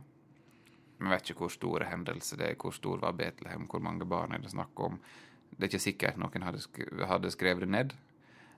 [1.02, 4.34] Vi vet ikke hvor store hendelser det er, hvor stor var Betlehem, hvor mange barn
[4.34, 5.00] er det snakk om.
[5.50, 7.96] Det er ikke sikkert noen hadde, skrevet det ned.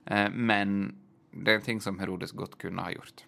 [0.05, 0.95] Eh, men
[1.31, 3.25] det er en ting som Herodes godt kunne ha gjort.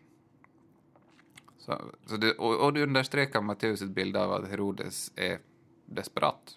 [1.68, 1.76] Så,
[2.08, 5.42] så det, og, og det understreker Matteus sitt bilde av at Herodes er
[5.88, 6.56] desperat.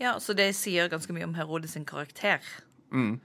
[0.00, 2.44] Ja, så det sier ganske mye om Herodes sin karakter.
[2.92, 3.18] Mm.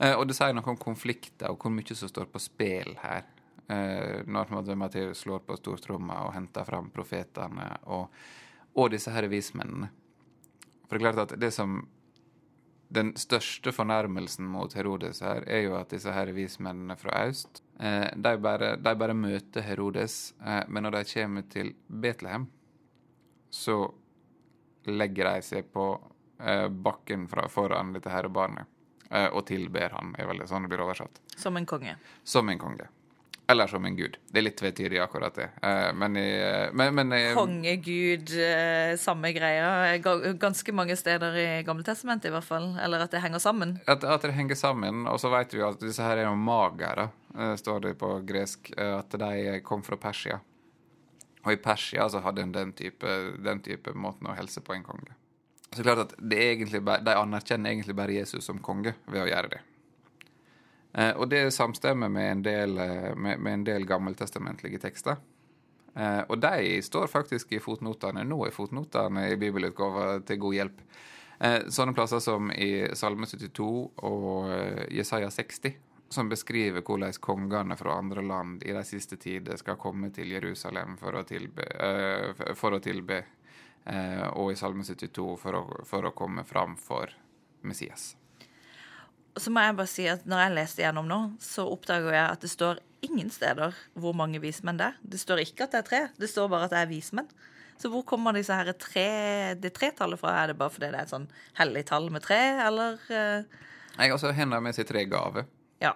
[0.00, 3.26] Eh, og det sier noe om konflikter og hvor mye som står på spill her.
[3.68, 8.12] Eh, når Matteus slår på stortromma og henter fram profetene og,
[8.78, 9.88] og disse her vismennene.
[10.86, 11.84] For det er klart at det som
[12.86, 18.06] Den største fornærmelsen mot Herodes her er jo at disse her vismennene fra øst eh,
[18.14, 22.46] de, bare, de bare møter Herodes, eh, men når de kommer til Betlehem,
[23.50, 23.90] så
[24.86, 25.88] legger de seg på
[26.38, 28.70] eh, bakken fra, foran dette herrebarnet
[29.10, 31.18] eh, og tilber han, er vel det sånn det blir oversatt.
[31.34, 31.96] Som en konge.
[32.22, 32.86] Som en konge.
[33.48, 34.16] Eller som en gud.
[34.26, 35.44] Det er litt tvetydig, akkurat det.
[35.62, 36.16] Eh, men,
[36.74, 39.68] men, men Kongegud, eh, samme greia.
[40.34, 42.72] Ganske mange steder i Gammeltestamentet, i hvert fall.
[42.82, 43.76] Eller at det henger sammen.
[43.86, 45.04] At, at det henger sammen.
[45.06, 47.06] Og så vet vi at disse her er jo magere,
[47.38, 48.72] eh, står det på gresk.
[48.76, 50.40] eh, At de kom fra Persia.
[51.46, 53.06] Og i Persia så hadde en den type,
[53.46, 55.14] den type måten å helse på en konge.
[55.70, 59.50] Så klart at det egentlig De anerkjenner egentlig bare Jesus som konge ved å gjøre
[59.54, 59.62] det.
[60.96, 65.16] Eh, og det samstemmer med en del, eh, med, med en del gammeltestamentlige tekster.
[65.94, 68.24] Eh, og de står faktisk i fotnotene.
[68.24, 70.80] Nå er fotnotene i bibelutgava til god hjelp.
[71.68, 73.66] Sånne plasser som i Salme 72
[74.08, 74.46] og
[74.88, 75.74] Jesaja 60,
[76.08, 80.96] som beskriver hvordan kongene fra andre land i de siste tider skal komme til Jerusalem
[80.96, 81.68] for å tilbe.
[82.56, 83.24] for å tilbe.
[84.32, 87.12] Og i Salme 72 for å, for å komme fram for
[87.60, 88.14] Messias.
[89.36, 92.44] Så må jeg bare si at når jeg leste gjennom nå, så oppdager jeg at
[92.44, 94.96] det står ingen steder hvor mange vismenn det er.
[95.02, 97.28] Det står ikke at det er tre, det står bare at det er vismenn.
[97.76, 99.08] Så hvor kommer disse her tre,
[99.60, 100.32] det tretallet fra?
[100.40, 103.64] Er det bare fordi det er et sånn hellig tall med tre, eller uh...
[103.96, 105.44] Jeg også hender med seg tre gaver.
[105.84, 105.92] Ja.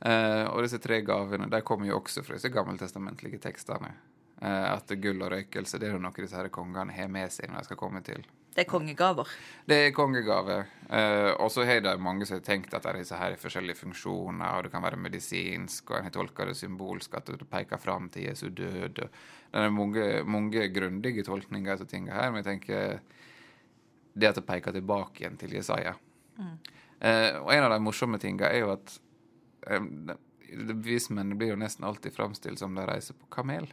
[0.00, 3.94] Uh, og disse tre gavene de kommer jo også fra disse gammeltestamentlige tekstene.
[4.40, 7.64] Uh, at gull og røykelse det er noe disse her kongene har med seg når
[7.64, 8.24] de skal komme til.
[8.50, 9.28] Det er kongegaver.
[9.70, 10.66] Det er kongegaver.
[10.90, 13.78] Uh, og så har det mange som har tenkt at det er disse her forskjellige
[13.78, 17.78] funksjoner, og det kan være medisinsk, og en har tolka det symbolsk, at det peker
[17.78, 18.98] fram til Jesu død.
[18.98, 22.98] Det er mange, mange grundige tolkninger av tingene her, men jeg tenker
[24.18, 25.94] det at det peker tilbake igjen til Jesaja.
[27.00, 28.96] Eh, og en av de morsomme tingene er jo at
[29.70, 29.86] eh,
[30.84, 33.70] vismennene blir jo nesten alltid framstilt som de reiser på kamel.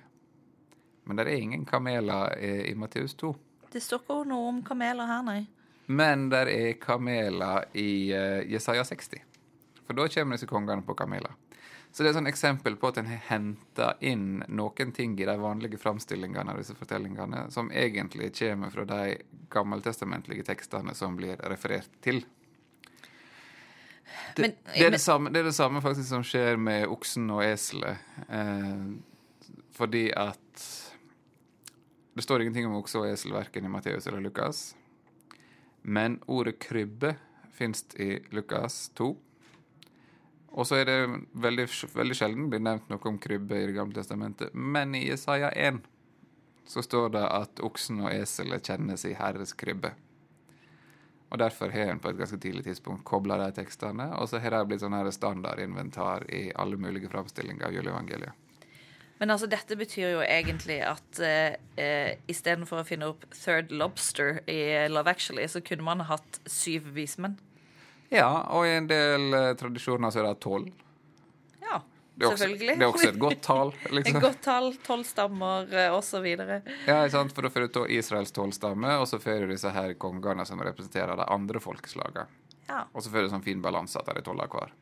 [1.08, 3.34] Men det er ingen kameler i, i Matteus 2.
[3.78, 5.42] Det står ikke noe om kameler her, nei.
[5.86, 9.20] Men der er kameler i uh, Jesaja 60.
[9.86, 11.36] For da kommer disse kongene på kameler.
[11.92, 15.36] Så det er et eksempel på at en har henta inn noen ting i de
[15.38, 19.20] vanlige framstillingene av disse fortellingene, som egentlig kommer fra de
[19.54, 22.24] gammeltestamentlige tekstene som blir referert til.
[24.36, 27.30] Det, Men- det, er det, samme, det er det samme faktisk som skjer med oksen
[27.30, 28.02] og eselet.
[28.26, 28.86] Eh,
[29.78, 30.66] fordi at
[32.18, 34.72] Det står ingenting om okse og esel verken i Matteus eller Lukas.
[35.86, 37.12] Men ordet krybbe
[37.54, 39.10] fins i Lukas 2.
[40.50, 40.96] Og så er det
[41.38, 44.50] veldig, veldig sjelden blir nevnt noe om krybbe i Det gamle testamentet.
[44.58, 45.78] Men i Jesaja 1
[46.66, 49.94] så står det at oksen og eselet kjennes i Herres krybbe.
[51.30, 54.58] Og derfor har en på et ganske tidlig tidspunkt kobla de tekstene, og så har
[54.58, 58.47] de blitt sånn standardinventar i alle mulige framstillinger av juleevangeliet.
[59.18, 64.60] Men altså, dette betyr jo egentlig at eh, istedenfor å finne opp Third Lobster i
[64.92, 67.38] Love Actually, så kunne man ha hatt syv vismenn.
[68.14, 70.70] Ja, og i en del eh, tradisjoner så er det tolv.
[71.66, 71.82] Ja,
[72.14, 72.78] Det også, selvfølgelig.
[72.78, 73.74] det er også et godt tall.
[73.90, 74.22] Et liksom.
[74.24, 76.26] godt tall, tolv stammer uh, osv.
[76.30, 77.36] Ja, ikke sant?
[77.36, 80.46] For da får du ta Israels tolv stammer, og så får du disse her kongene
[80.48, 82.30] som representerer de andre folkeslagene.
[82.68, 82.86] Ja.
[82.94, 84.74] Og så får du sånn fin balanse at det er tolv hver.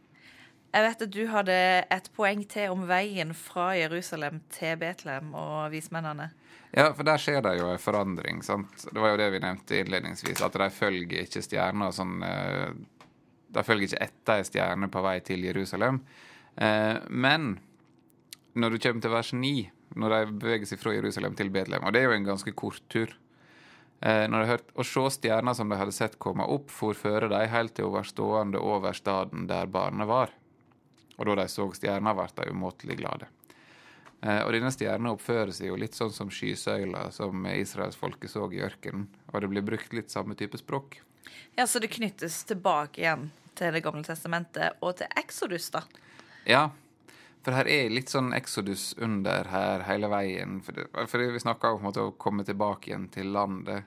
[0.74, 1.56] Jeg vet at du hadde
[1.94, 6.32] et poeng til om veien fra Jerusalem til Betlehem og vismennene.
[6.76, 8.42] Ja, for der skjer det jo en forandring.
[8.44, 8.84] sant?
[8.92, 12.74] Det var jo det vi nevnte innledningsvis, at de følger ikke stjerner sånn eh,
[13.56, 16.02] De følger ikke etter ei stjerne på vei til Jerusalem.
[16.60, 17.60] Eh, Men
[18.56, 19.54] når du kommer til vers 9,
[19.96, 22.82] når de beveger seg fra Jerusalem til Betlehem, og det er jo en ganske kort
[22.92, 23.14] tur
[24.02, 27.32] eh, Når de hørte å se stjerna som de hadde sett komme opp, for føre
[27.32, 30.36] dem helt til hun var stående over staden der barnet var.
[31.16, 33.30] Og da de så stjerna, ble de umåtelig glade.
[34.22, 38.64] Eh, og denne stjerna oppfører seg jo litt sånn som skysøyla som israelsfolket så i
[38.66, 39.08] ørkenen.
[39.32, 41.02] Og det blir brukt litt samme type språk.
[41.56, 45.86] Ja, Så det knyttes tilbake igjen til Det gamle testamentet og til Exodus, da.
[46.46, 46.70] Ja,
[47.46, 50.58] for her er litt sånn exodus under her hele veien.
[50.66, 53.86] For, det, for vi snakka om å komme tilbake igjen til landet.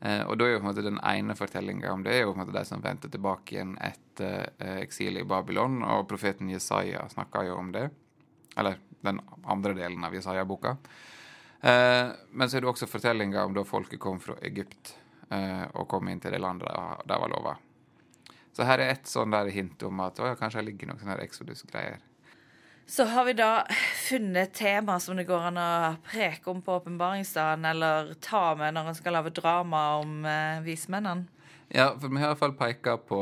[0.00, 2.30] Eh, og da er jo på en måte den ene fortellinga om det er jo
[2.30, 5.80] på en måte de som vendte tilbake igjen etter eh, eksilet i Babylon.
[5.82, 7.88] Og profeten Jesaja snakka jo om det.
[8.58, 10.76] Eller den andre delen av Jesaja-boka.
[11.60, 14.96] Eh, men så er det også fortellinga om da folket kom fra Egypt
[15.28, 16.70] og kom inn til det landet
[17.04, 17.50] de, var lova.
[18.56, 21.02] Så her er et sånn der hint om at å, ja, kanskje det ligger noen
[21.02, 22.00] sånne Exodus-greier.
[22.90, 23.66] Så har vi da
[24.08, 25.72] funnet tema som det går an å
[26.08, 31.28] preke om på åpenbaringsdagen, eller ta med når en skal lage drama om eh, vismennene.
[31.68, 33.20] Ja, for vi har i hvert fall peka på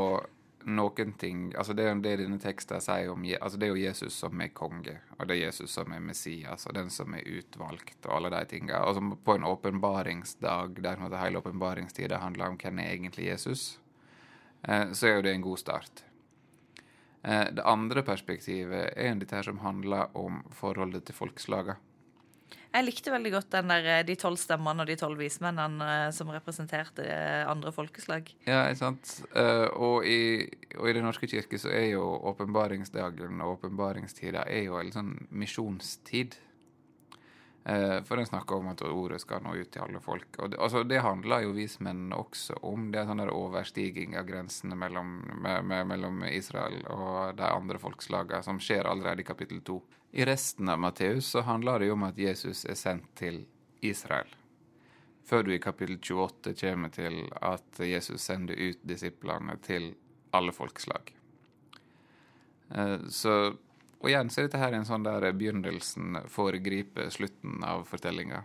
[0.66, 4.14] noen ting Altså Det er det denne teksten sier om Altså det er jo Jesus
[4.22, 7.98] som er konge, og det er Jesus som er Messias, og den som er utvalgt,
[8.06, 8.84] og alle de tinga.
[8.94, 13.80] Som på en åpenbaringsdag der hele åpenbaringstida handler om hvem er egentlig Jesus,
[14.62, 16.05] eh, så er jo det en god start.
[17.26, 21.74] Eh, det andre perspektivet er dette her som handler om forholdet til folkeslaga.
[22.76, 26.10] Jeg likte veldig godt den der, eh, de tolv stemmene og de tolv vismennene eh,
[26.14, 27.02] som representerte
[27.48, 28.30] andre folkeslag.
[28.46, 29.14] Ja, ikke sant.
[29.74, 30.46] Og, i,
[30.78, 35.14] og i Den norske kirke så er jo åpenbaringsdagen og åpenbaringstida er jo en sånn
[35.30, 36.36] misjonstid.
[37.68, 40.36] Eh, for en snakker om at ordet skal nå ut til alle folk.
[40.38, 42.92] Og det, altså, det handler jo vismennene også om.
[42.92, 47.80] Det er sånn der overstiging av grensene mellom, me, me, mellom Israel og de andre
[47.82, 49.80] folkslagene som skjer allerede i kapittel to.
[50.14, 53.42] I resten av Matteus så handler det jo om at Jesus er sendt til
[53.82, 54.30] Israel.
[55.26, 59.90] Før du i kapittel 28 kommer til at Jesus sender ut disiplene til
[60.30, 61.10] alle folkeslag.
[62.70, 63.56] Eh, Så
[63.98, 68.42] og igjen så er dette her en sånn der begynnelsen foregriper slutten av fortellinga.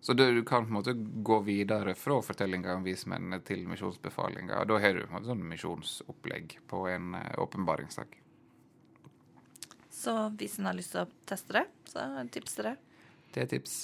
[0.00, 0.94] Så du, du kan på en måte
[1.26, 4.62] gå videre fra fortellinga om vismennene til misjonsbefalinga.
[4.62, 8.16] Og da har du på en måte sånn misjonsopplegg på en åpenbaringssak.
[9.90, 12.74] Så hvis en har lyst til å teste det, så tips til det.
[13.34, 13.78] Det er tips.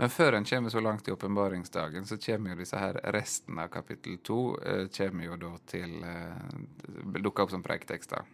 [0.00, 3.68] Men før en kommer så langt i åpenbaringsdagen, så kommer jo disse her resten av
[3.74, 8.24] kapittel to eh, kommer jo da til eh, Dukker opp som preiketekster.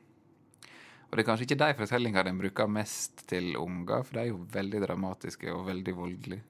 [1.06, 4.32] Og det er kanskje ikke de fortellingene en bruker mest til unger, for de er
[4.32, 6.42] jo veldig dramatiske og veldig voldelige.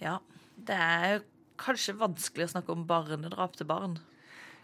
[0.00, 0.16] Ja.
[0.62, 1.22] Det er
[1.60, 3.96] kanskje vanskelig å snakke om barnedrap til barn.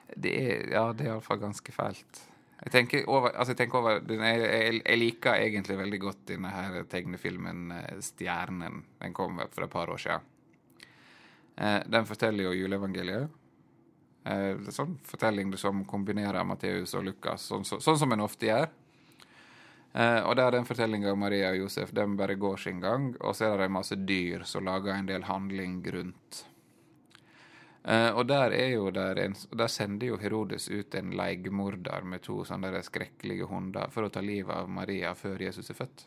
[0.09, 2.22] Det er, ja, det er iallfall ganske fælt.
[2.59, 6.51] Jeg tenker over, altså jeg, tenker over jeg, jeg, jeg liker egentlig veldig godt denne
[6.51, 8.83] her tegnefilmen eh, 'Stjernen'.
[8.98, 10.27] Den kom fra et par år siden.
[11.59, 13.38] Eh, den forteller jo juleevangeliet.
[14.29, 18.69] Eh, sånn fortelling som kombinerer Matteus og Lukas, sånn, så, sånn som en ofte gjør.
[19.93, 23.37] Eh, og der den fortellinga om Maria og Josef den bare går sin gang, og
[23.37, 26.43] så er det en masse dyr som lager en del handling rundt.
[27.88, 32.43] Eh, og der er der, en, der sender jo Herodes ut en leiemorder med to
[32.45, 36.05] sånne skrekkelige hunder for å ta livet av Maria før Jesus er født.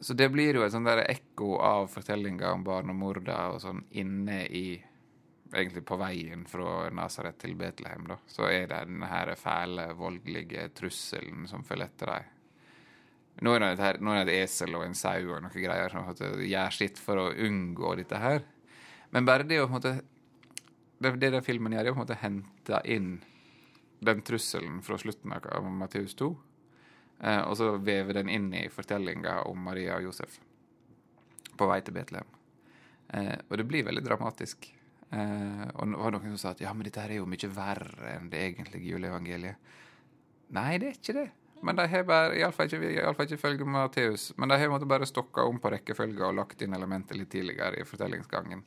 [0.00, 3.82] Så det blir jo et sånn ekko av fortellinga om barn og morder og sånn
[3.90, 4.78] inne i
[5.48, 8.18] Egentlig på veien fra Nasaret til Betlehem, da.
[8.28, 12.34] Så er det denne her fæle, voldelige trusselen som følger etter dem.
[13.46, 16.08] Nå er det et, et esel og en sau og noen greier som
[16.42, 18.42] gjør sitt for å unngå dette her.
[19.14, 19.98] Men bare det å på en måte
[20.98, 23.20] Det, det den filmen gjør, er å på en måte hente inn
[24.02, 26.28] den trusselen fra slutten av Matteus 2,
[27.22, 30.40] eh, og så veve den inn i fortellinga om Maria og Josef
[31.58, 32.34] på vei til Betlehem.
[33.14, 34.68] Eh, og det blir veldig dramatisk.
[35.10, 37.52] Eh, og det var noen som sa at ja, men dette her er jo mye
[37.54, 39.76] verre enn det egentlige juleevangeliet.
[40.56, 41.28] Nei, det er ikke det.
[41.60, 44.70] Men de har bare, iallfall ikke, i alle fall ikke følge Matteus, men de har
[44.70, 48.62] måttet bare stokka om på rekkefølga og lagt inn elementer litt tidligere i fortellingsgangen.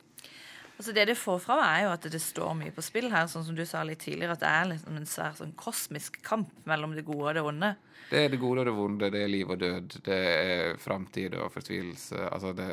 [0.76, 3.44] Altså Det det får fram, er jo at det står mye på spill her, sånn
[3.46, 6.96] som du sa litt tidligere, at det er liksom en svær sånn kosmisk kamp mellom
[6.96, 7.70] det gode og det onde.
[8.10, 11.36] Det er det gode og det vonde, det er liv og død, det er framtid
[11.38, 12.26] og fortvilelse.
[12.28, 12.68] Altså, det,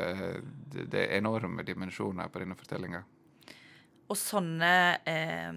[0.74, 3.04] det, det er enorme dimensjoner på denne fortellinga.
[4.10, 4.72] Og sånne,
[5.06, 5.50] eh,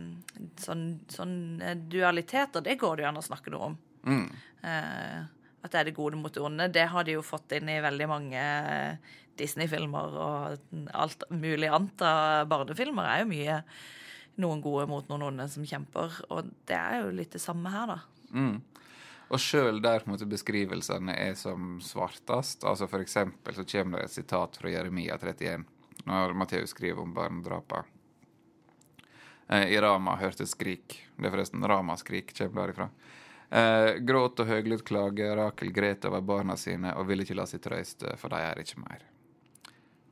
[0.62, 3.78] sånne, sånne dualiteter, det går det jo an å snakke noe om.
[4.06, 4.28] Mm.
[4.62, 5.24] Eh,
[5.64, 6.68] at det er det gode mot det onde.
[6.76, 8.44] Det har de jo fått inn i veldig mange
[9.40, 13.08] Disney-filmer og alt mulig annet av barnefilmer.
[13.08, 13.64] er jo mye
[14.44, 16.20] noen gode mot noen onde som kjemper.
[16.30, 18.00] Og det er jo litt det samme her, da.
[18.34, 18.62] Mm.
[19.34, 24.04] Og sjøl der på en måte, beskrivelsene er som svartest, altså for eksempel så kommer
[24.04, 25.64] det et sitat fra Jeremia 31,
[26.06, 27.86] når Matteus skriver om barnedrapa.
[29.54, 30.96] Eh, I Rama hørtes skrik.
[31.18, 32.90] Det er forresten Ramaskrik kommer derifra.
[33.54, 37.62] Eh, gråt og høglytt klage, Rakel gret over barna sine og ville ikke la seg
[37.62, 39.04] trøyste, for de er ikke mer.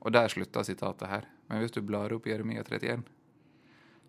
[0.02, 1.26] Og der slutta sitatet her.
[1.48, 3.02] Men hvis du blar opp Jeremia 31,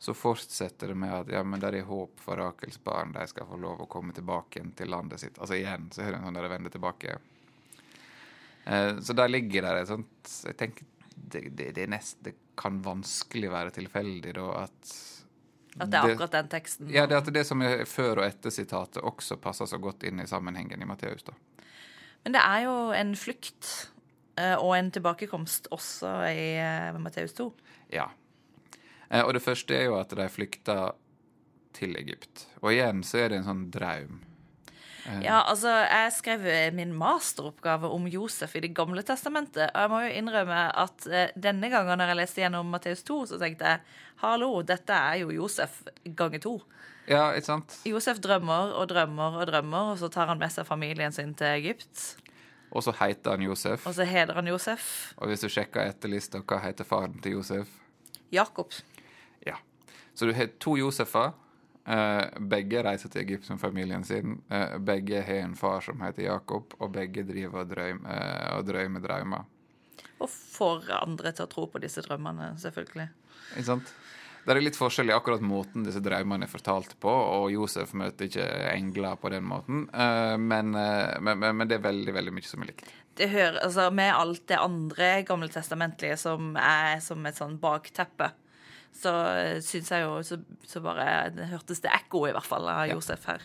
[0.02, 3.46] så fortsetter det med at ja, men der er håp for Rakels barn, de skal
[3.48, 5.38] få lov å komme tilbake igjen til landet sitt.
[5.38, 7.16] Altså igjen så er det en sånn der vende tilbake.
[8.64, 10.84] Eh, så der ligger der et sånt Jeg tenker
[11.16, 14.92] det, det, det, er nest, det kan vanskelig være tilfeldig da at
[15.78, 16.90] At det er akkurat den teksten.
[16.92, 20.20] Ja, det at det som er før og etter sitatet, også passer så godt inn
[20.20, 21.24] i sammenhengen i Matteus.
[21.24, 21.36] da.
[22.24, 23.70] Men det er jo en flukt
[24.36, 27.48] eh, og en tilbakekomst også i eh, Matteus 2.
[27.94, 28.10] Ja.
[29.08, 30.92] Eh, og det første er jo at de flykter
[31.76, 32.46] til Egypt.
[32.60, 34.20] Og igjen så er det en sånn draum.
[35.22, 36.44] Ja, altså, jeg skrev
[36.76, 39.72] min masteroppgave om Josef i Det gamle testamentet.
[39.74, 43.18] Og jeg må jo innrømme at eh, denne gangen når jeg leste gjennom Matteus 2,
[43.32, 43.82] så tenkte jeg
[44.22, 45.80] hallo, dette er jo Josef
[46.18, 46.54] ganger to.
[47.10, 47.76] Ja, ikke sant?
[47.88, 51.50] Josef drømmer og drømmer og drømmer, og så tar han med seg familien sin til
[51.58, 52.04] Egypt.
[52.72, 53.84] Og så heter han Josef.
[53.90, 54.86] Og så heter han Josef.
[55.18, 57.74] Og hvis du sjekker etter lista, hva heter faren til Josef?
[58.32, 58.70] Jakob.
[59.44, 59.58] Ja.
[60.14, 61.41] Så du har to Josefer, Eh,
[61.84, 64.36] begge reiser til Egypt med familien sin.
[64.50, 68.66] Eh, begge har en far som heter Jakob, og begge driver og, drømmer, eh, og
[68.68, 69.50] drømmer drømmer.
[70.22, 73.08] Og får andre til å tro på disse drømmene, selvfølgelig.
[73.56, 73.94] Ikke sant?
[74.42, 78.26] Det er litt forskjell i akkurat måten disse drømmene er fortalt på, og Josef møter
[78.26, 82.34] ikke engler på den måten, eh, men, eh, men, men, men det er veldig veldig
[82.34, 82.90] mye som er likt.
[83.14, 88.32] Det hører, altså Med alt det andre gammeltestamentlige som er som et sånn bakteppe,
[88.92, 89.12] så
[89.64, 90.38] syns jeg jo så,
[90.68, 93.44] så bare det hørtes det ekko, i hvert fall, av Josef her.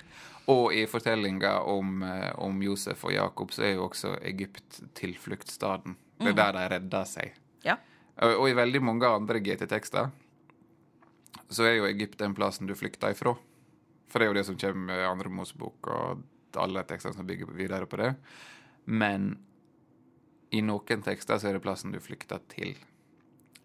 [0.52, 5.98] Og i fortellinga om, eh, om Josef og Jakob så er jo også Egypt tilfluktsstaden.
[6.22, 7.36] Det er der de redder seg.
[7.66, 7.76] Ja.
[8.24, 10.14] Og, og i veldig mange andre GT-tekster
[11.48, 13.36] så er jo Egypt den plassen du flykter ifra.
[14.08, 16.24] For det er jo det som kommer i andre Mosebok og
[16.58, 18.14] alle tekstene som bygger videre på det.
[18.88, 19.34] Men
[20.56, 22.78] i noen tekster så er det plassen du flykter til.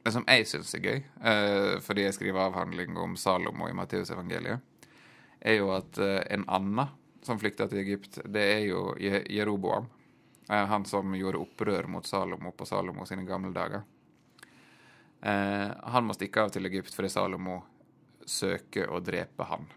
[0.03, 4.61] Det som jeg syns er gøy, uh, fordi jeg skriver avhandling om Salomo i Matteusevangeliet,
[5.41, 6.91] er jo at uh, en annen
[7.23, 9.87] som flykta til Egypt, det er jo Je- Jeroboam.
[10.51, 13.87] Uh, han som gjorde opprør mot Salomo på Salomo sine gamle dager.
[15.23, 17.61] Han må stikke av til Egypt fordi Salomo
[18.27, 19.69] søker å drepe han.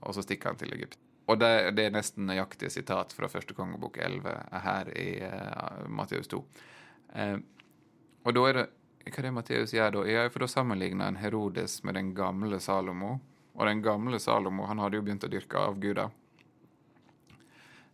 [0.00, 0.98] Og så stikker han til Egypt.
[1.28, 4.34] Og det, det er nesten nøyaktige sitat fra første kongebok 11
[4.64, 6.38] her i uh, Matteus 2.
[7.20, 7.34] Eh,
[8.24, 8.64] og da er det
[9.08, 10.04] Hva det Matteus gjør da?
[10.10, 13.18] Ja, for da sammenligner han Herodes med den gamle Salomo.
[13.58, 16.12] Og den gamle Salomo han hadde jo begynt å dyrke avguder.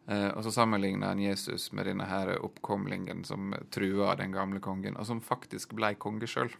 [0.06, 4.98] Eh, og så sammenligner han Jesus med denne her oppkomlingen som trua den gamle kongen,
[5.00, 6.52] og som faktisk ble konge sjøl.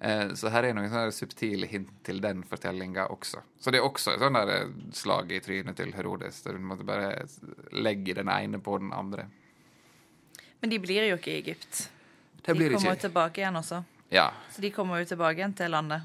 [0.00, 3.44] Eh, så her er noen sånne subtile hint til den fortellinga også.
[3.60, 6.88] Så det er også et sånn eh, slag i trynet til Herodes, der du måtte
[6.88, 7.14] bare
[7.72, 9.30] legge den ene på den andre.
[10.60, 11.86] Men de blir jo ikke i Egypt.
[12.44, 13.82] Det blir de kommer jo tilbake igjen også.
[14.10, 14.30] Ja.
[14.50, 16.02] Så de kommer jo tilbake igjen til landet.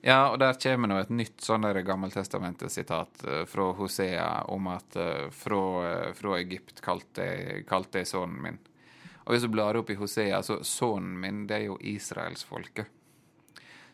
[0.00, 5.28] ja, og der kommer nå et nytt sånn Gammeltestamentet-sitat eh, fra Hosea om at eh,
[5.30, 8.58] fra, eh, fra Egypt kalte jeg, kalte jeg sønnen min.
[9.24, 12.90] Og hvis du blar opp i Hosea, så sønnen min, det er jo israelsfolket.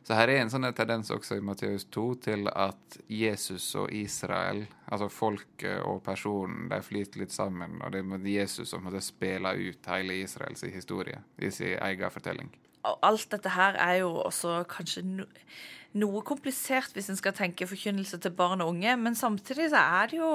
[0.08, 4.62] Så her er en sånn tendens også i Matteus 2 til at Jesus og Israel,
[4.88, 7.74] altså folket og personen, de flyter litt sammen.
[7.84, 12.48] Og det er Jesus som måtte spille ut hele Israels historie i sin egen fortelling.
[12.88, 15.26] Og alt dette her er jo også kanskje no
[15.98, 20.08] noe komplisert hvis en skal tenke forkynnelse til barn og unge, men samtidig så er
[20.08, 20.32] det jo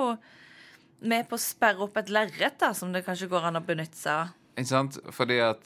[1.01, 4.21] med på å sperre opp et lerret som det kanskje går an å benytte seg
[4.21, 4.37] av.
[4.53, 5.01] Ikke sant?
[5.13, 5.65] Fordi at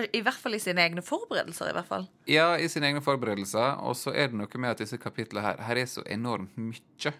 [0.00, 1.70] I hvert fall i sine egne forberedelser.
[1.70, 2.06] i hvert fall.
[2.30, 3.76] Ja, i sine egne forberedelser.
[3.84, 7.12] Og så er det noe med at disse kapitlene her Her er så enormt mye.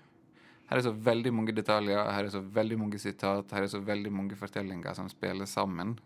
[0.72, 3.82] Her er så veldig mange detaljer, her er så veldig mange sitat, her er så
[3.84, 5.98] veldig mange fortellinger som spiller sammen.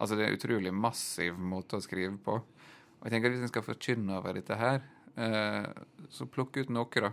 [0.00, 2.40] Altså, det er en utrolig massiv måte å skrive på.
[2.40, 4.82] Og jeg tenker at hvis en skal forkynne over dette her,
[5.14, 5.68] eh,
[6.10, 7.12] så plukk ut noe, da.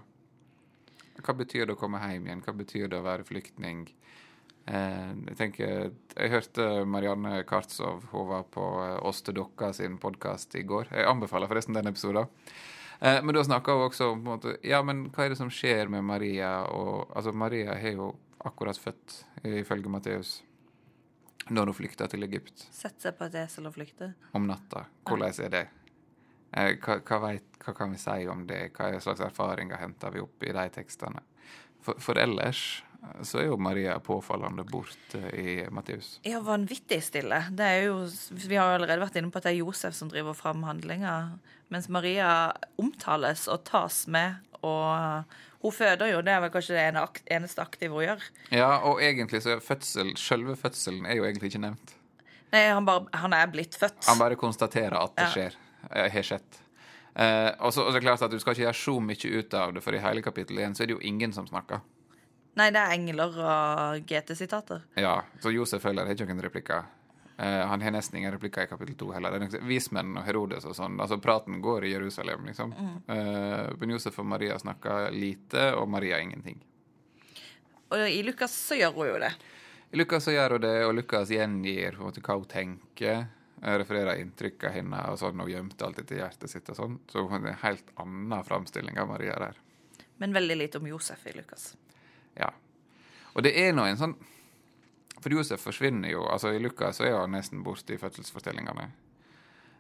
[1.22, 2.42] Hva betyr det å komme hjem igjen?
[2.46, 3.86] Hva betyr det å være flyktning?
[4.68, 8.64] Eh, jeg tenker, jeg hørte Marianne Kartsov, hun var på
[9.08, 10.92] Oss til dokka sin podkast i går.
[10.92, 12.28] Jeg anbefaler forresten den episoden.
[13.00, 15.88] Eh, men da snakka hun også om måte, ja, men hva er det som skjer
[15.94, 16.66] med Maria?
[16.74, 18.12] Og, altså, Maria har jo
[18.44, 20.42] akkurat født, ifølge Matteus,
[21.48, 24.12] når hun flykta til Egypt Sette seg på et esel og flykte.
[24.36, 24.88] om natta.
[25.08, 25.66] Hvordan er det?
[26.52, 28.72] Eh, hva, hva, vet, hva kan vi si om det?
[28.76, 31.24] Hva slags erfaringer henter vi opp i de tekstene?
[31.84, 32.87] For, for ellers eh,
[33.24, 36.18] så er jo Maria påfallende borte i Matteus.
[36.28, 37.40] Ja, vanvittig stille.
[37.56, 38.00] Det er jo,
[38.48, 41.14] vi har allerede vært inne på at det er Josef som driver fram handlinga,
[41.74, 45.24] mens Maria omtales og tas med, og
[45.62, 46.22] hun føder jo.
[46.26, 46.86] Det er vel kanskje det
[47.38, 48.28] eneste aktive hun gjør.
[48.54, 51.94] Ja, og egentlig så er fødsel, selve fødselen er jo egentlig ikke nevnt.
[52.54, 54.06] Nei, han, bare, han er blitt født.
[54.08, 55.58] Han bare konstaterer at det skjer.
[55.92, 56.62] eh, Har skjedd.
[57.18, 59.74] Eh, og så er det klart at Du skal ikke gjøre så mye ut av
[59.76, 61.82] det, for i hele kapittel 1 så er det jo ingen som snakker.
[62.58, 64.86] Nei, det er engler og GT-sitater.
[64.98, 66.88] Ja, Så Josef heller har ikke noen replikker.
[67.38, 69.36] Uh, han har nesten ingen replikker i kapittel 2 heller.
[69.36, 70.98] Det er nok Vismenn og Herodes og sånn.
[71.00, 72.74] altså Praten går i Jerusalem, liksom.
[73.14, 76.58] Eh, men Josef og Maria snakker lite, og Maria ingenting.
[77.94, 79.32] Og i Lukas så gjør hun jo det.
[79.94, 83.28] I Lukas så gjør hun det, og Lukas gjengir på en måte hva hun tenker.
[83.62, 87.00] Jeg Refererer inntrykk av henne og sånn, og gjemte alt etter hjertet sitt og sånn.
[87.10, 89.62] Så hun har en helt annen framstilling av Maria der.
[90.18, 91.76] Men veldig lite om Josef i Lukas.
[93.38, 94.18] Og det er nå en sånn
[95.22, 96.26] For Josef forsvinner jo.
[96.26, 98.90] altså I Lukas er han nesten borte i fødselsfortellingene.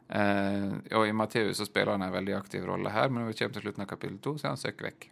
[0.08, 3.38] Eh, og i Matteus så spiller han en veldig aktiv rolle her, men når vi
[3.42, 5.10] kommer til slutten av kapittel to, så er han søkt vekk.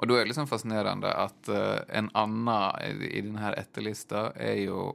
[0.00, 4.90] Og da er det liksom fascinerende at eh, en annen i, denne etterlista er jo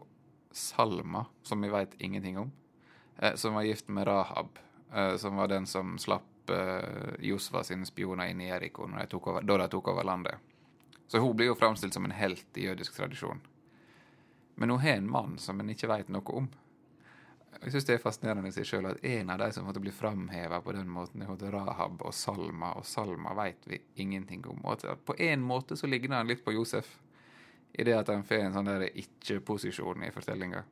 [0.56, 2.52] Salma, som vi veit ingenting om.
[3.18, 4.60] eh, som var gift med Rahab,
[4.94, 9.42] eh, som var den som slapp uh, Josva sine spioner inn i Eriko de over,
[9.42, 10.36] da de tok over landet.
[11.08, 13.42] Så hun blir jo framstilt som en helt i jødisk tradisjon.
[14.56, 16.48] Men hun har en mann som en ikke veit noe om.
[17.62, 19.94] Jeg syns det er fascinerende i seg sjøl at en av de som måtte bli
[19.96, 24.60] framheva på den måten, er Rahab og Salma, og Salma veit vi ingenting om.
[24.64, 26.98] Og at på en måte så ligner han litt på Josef,
[27.74, 30.64] i det at han får en sånn der ikke-posisjon i fortellinga.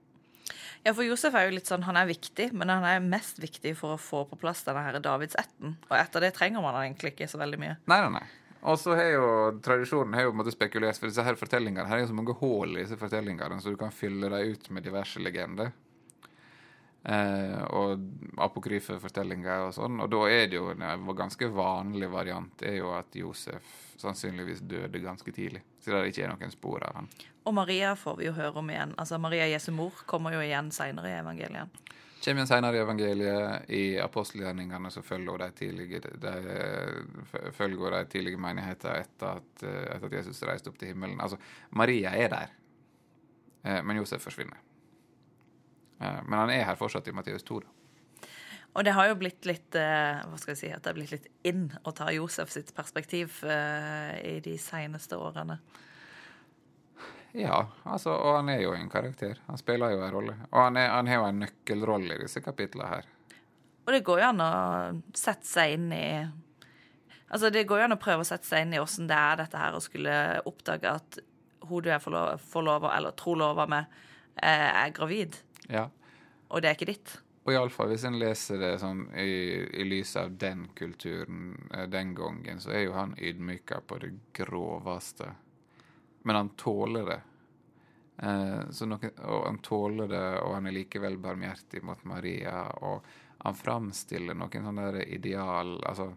[0.83, 3.73] Ja, for Josef er jo litt sånn, han er viktig, men han er mest viktig
[3.79, 5.77] for å få på plass denne her Davidsetten.
[5.87, 7.75] Og etter det trenger man egentlig ikke så veldig mye.
[7.87, 8.25] Nei, nei, nei.
[8.63, 9.29] Og så har jo
[9.63, 10.51] tradisjonen har jo på en
[10.95, 13.77] for disse her fortellingene her er jo så mange hull i disse fortellingene, så du
[13.77, 15.73] kan fylle dem ut med diverse legender.
[17.03, 17.99] Eh, og
[18.39, 19.99] apokryfe fortellinger og sånn.
[19.99, 25.03] Og da er det jo en ganske vanlig variant er jo at Josef sannsynligvis døde
[25.03, 25.63] ganske tidlig.
[25.83, 27.11] Så det ikke er noen spor av han.
[27.43, 28.95] Og Maria får vi jo høre om igjen.
[28.95, 31.83] Altså Maria Jesu mor kommer jo igjen seinere i evangeliet.
[32.23, 33.69] Kommer igjen seinere i evangeliet.
[33.75, 36.35] I apostelgjerningene så følger de tidlige, de,
[37.57, 41.19] følger de tidlige menigheter etter at, etter at Jesus reiste opp til himmelen.
[41.19, 41.39] Altså,
[41.75, 42.53] Maria er der,
[43.65, 44.61] eh, men Josef forsvinner.
[45.99, 47.59] Eh, men han er her fortsatt i Matteus 2.
[47.59, 48.29] Da.
[48.73, 51.13] Og det har jo blitt litt eh, hva skal jeg si, at det har blitt
[51.13, 55.59] litt inn å ta Josef sitt perspektiv eh, i de seneste årene.
[57.33, 59.39] Ja, altså, og han er jo en karakter.
[59.47, 60.35] Han spiller jo en rolle.
[60.51, 63.09] Og han, er, han har jo en nøkkelrolle i disse kapitlene her.
[63.83, 64.53] Og det går jo an å
[65.17, 66.07] sette seg inn i
[67.33, 69.39] Altså, det går jo an å prøve å sette seg inn i åssen det er
[69.39, 70.13] dette her å skulle
[70.45, 71.15] oppdage at
[71.65, 73.87] hun du er forlova, eller trolova med,
[74.37, 75.39] er gravid.
[75.65, 75.87] Ja.
[76.53, 77.15] Og det er ikke ditt.
[77.43, 82.13] Og iallfall hvis en leser det sånn i, i lys av den kulturen eh, den
[82.15, 85.33] gangen, så er jo han ydmyka på det groveste.
[86.23, 87.21] Men han tåler det.
[88.17, 92.67] Eh, noen, og han tåler det, og han er likevel barmhjertig mot Maria.
[92.85, 93.03] Og
[93.43, 96.13] han framstiller noen sånne ideal altså,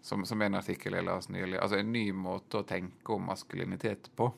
[0.00, 1.58] som, som en artikkel jeg leste nylig.
[1.60, 4.30] Altså en ny måte å tenke om maskulinitet på.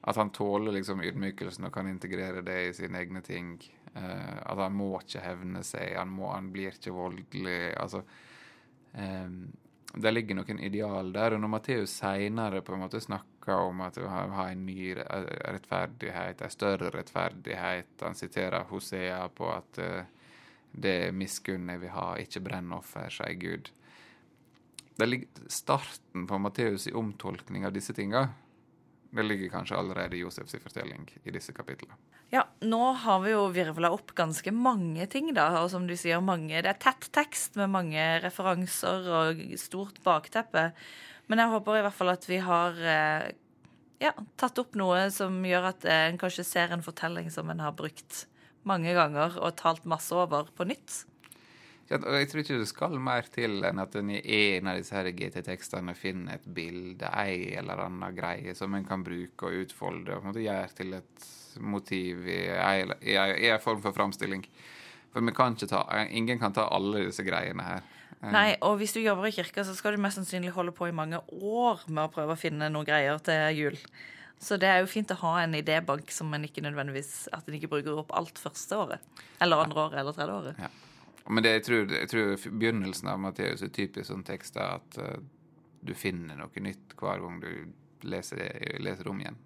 [0.00, 3.58] At han tåler liksom ydmykelsen og kan integrere det i sine egne ting.
[3.92, 7.74] Eh, at han må ikke hevne seg, han, må, han blir ikke voldelig.
[7.76, 8.00] Altså
[8.94, 9.28] eh,
[9.92, 11.36] Det ligger noen ideal der.
[11.36, 12.78] Og når Matteus seinere på
[13.40, 19.28] en snakker om at vi har en ny rettferdighet, en større rettferdighet Han siterer Hosea
[19.28, 20.04] på at uh,
[20.72, 23.70] det er miskunnet vi har, ikke brennoffer, sier Gud.
[24.96, 28.28] Det ligger starten på Matteus' i omtolkning av disse tinga
[29.10, 31.96] det ligger kanskje allerede i Josefs fortelling i disse kapitlene.
[32.30, 35.48] Ja, nå har vi jo virvla opp ganske mange ting, da.
[35.64, 40.68] Og som du sier, mange, det er tett tekst med mange referanser og stort bakteppe.
[41.30, 43.28] Men jeg håper i hvert fall at vi har eh,
[44.02, 44.10] ja,
[44.40, 48.24] tatt opp noe som gjør at en kanskje ser en fortelling som en har brukt
[48.66, 51.04] mange ganger og talt masse over på nytt.
[51.90, 54.20] Jeg tror ikke det skal mer til enn at en i
[54.54, 59.48] en av disse GT-tekstene finner et bilde, ei eller annen greie, som en kan bruke
[59.48, 61.24] og utfolde og gjøre til et
[61.58, 64.44] motiv i en form for framstilling.
[65.10, 67.88] For kan ta, ingen kan ta alle disse greiene her.
[68.20, 70.96] Nei, og hvis du jobber i kirka, så skal du mest sannsynlig holde på i
[70.96, 73.78] mange år med å prøve å finne noen greier til jul.
[74.40, 77.58] Så det er jo fint å ha en idébank som en ikke nødvendigvis At en
[77.58, 79.10] ikke bruker opp alt første året.
[79.40, 80.62] Eller andre året eller tredje året.
[80.64, 80.70] Ja.
[81.28, 85.18] Men det, jeg, tror, jeg, tror, begynnelsen av Matteus er typisk sånn tekst at uh,
[85.84, 87.50] du finner noe nytt hver gang du
[88.08, 89.36] leser det, leser om igjen.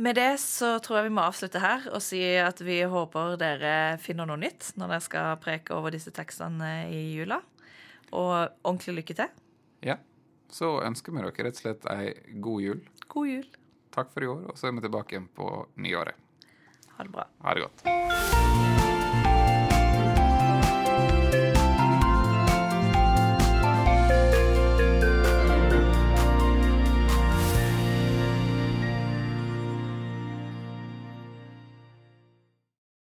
[0.00, 3.72] Med det så tror jeg vi må avslutte her og si at vi håper dere
[4.00, 7.42] finner noe nytt når dere skal preke over disse tekstene i jula.
[8.16, 8.32] Og
[8.64, 9.28] ordentlig lykke til.
[9.84, 9.98] Ja.
[10.50, 12.80] Så ønsker vi dere rett og slett ei god jul.
[13.12, 13.46] God jul.
[13.92, 15.52] Takk for i år, og så er vi tilbake igjen på
[15.84, 16.16] nyåret.
[16.96, 17.28] Ha det bra.
[17.44, 18.69] Ha det godt.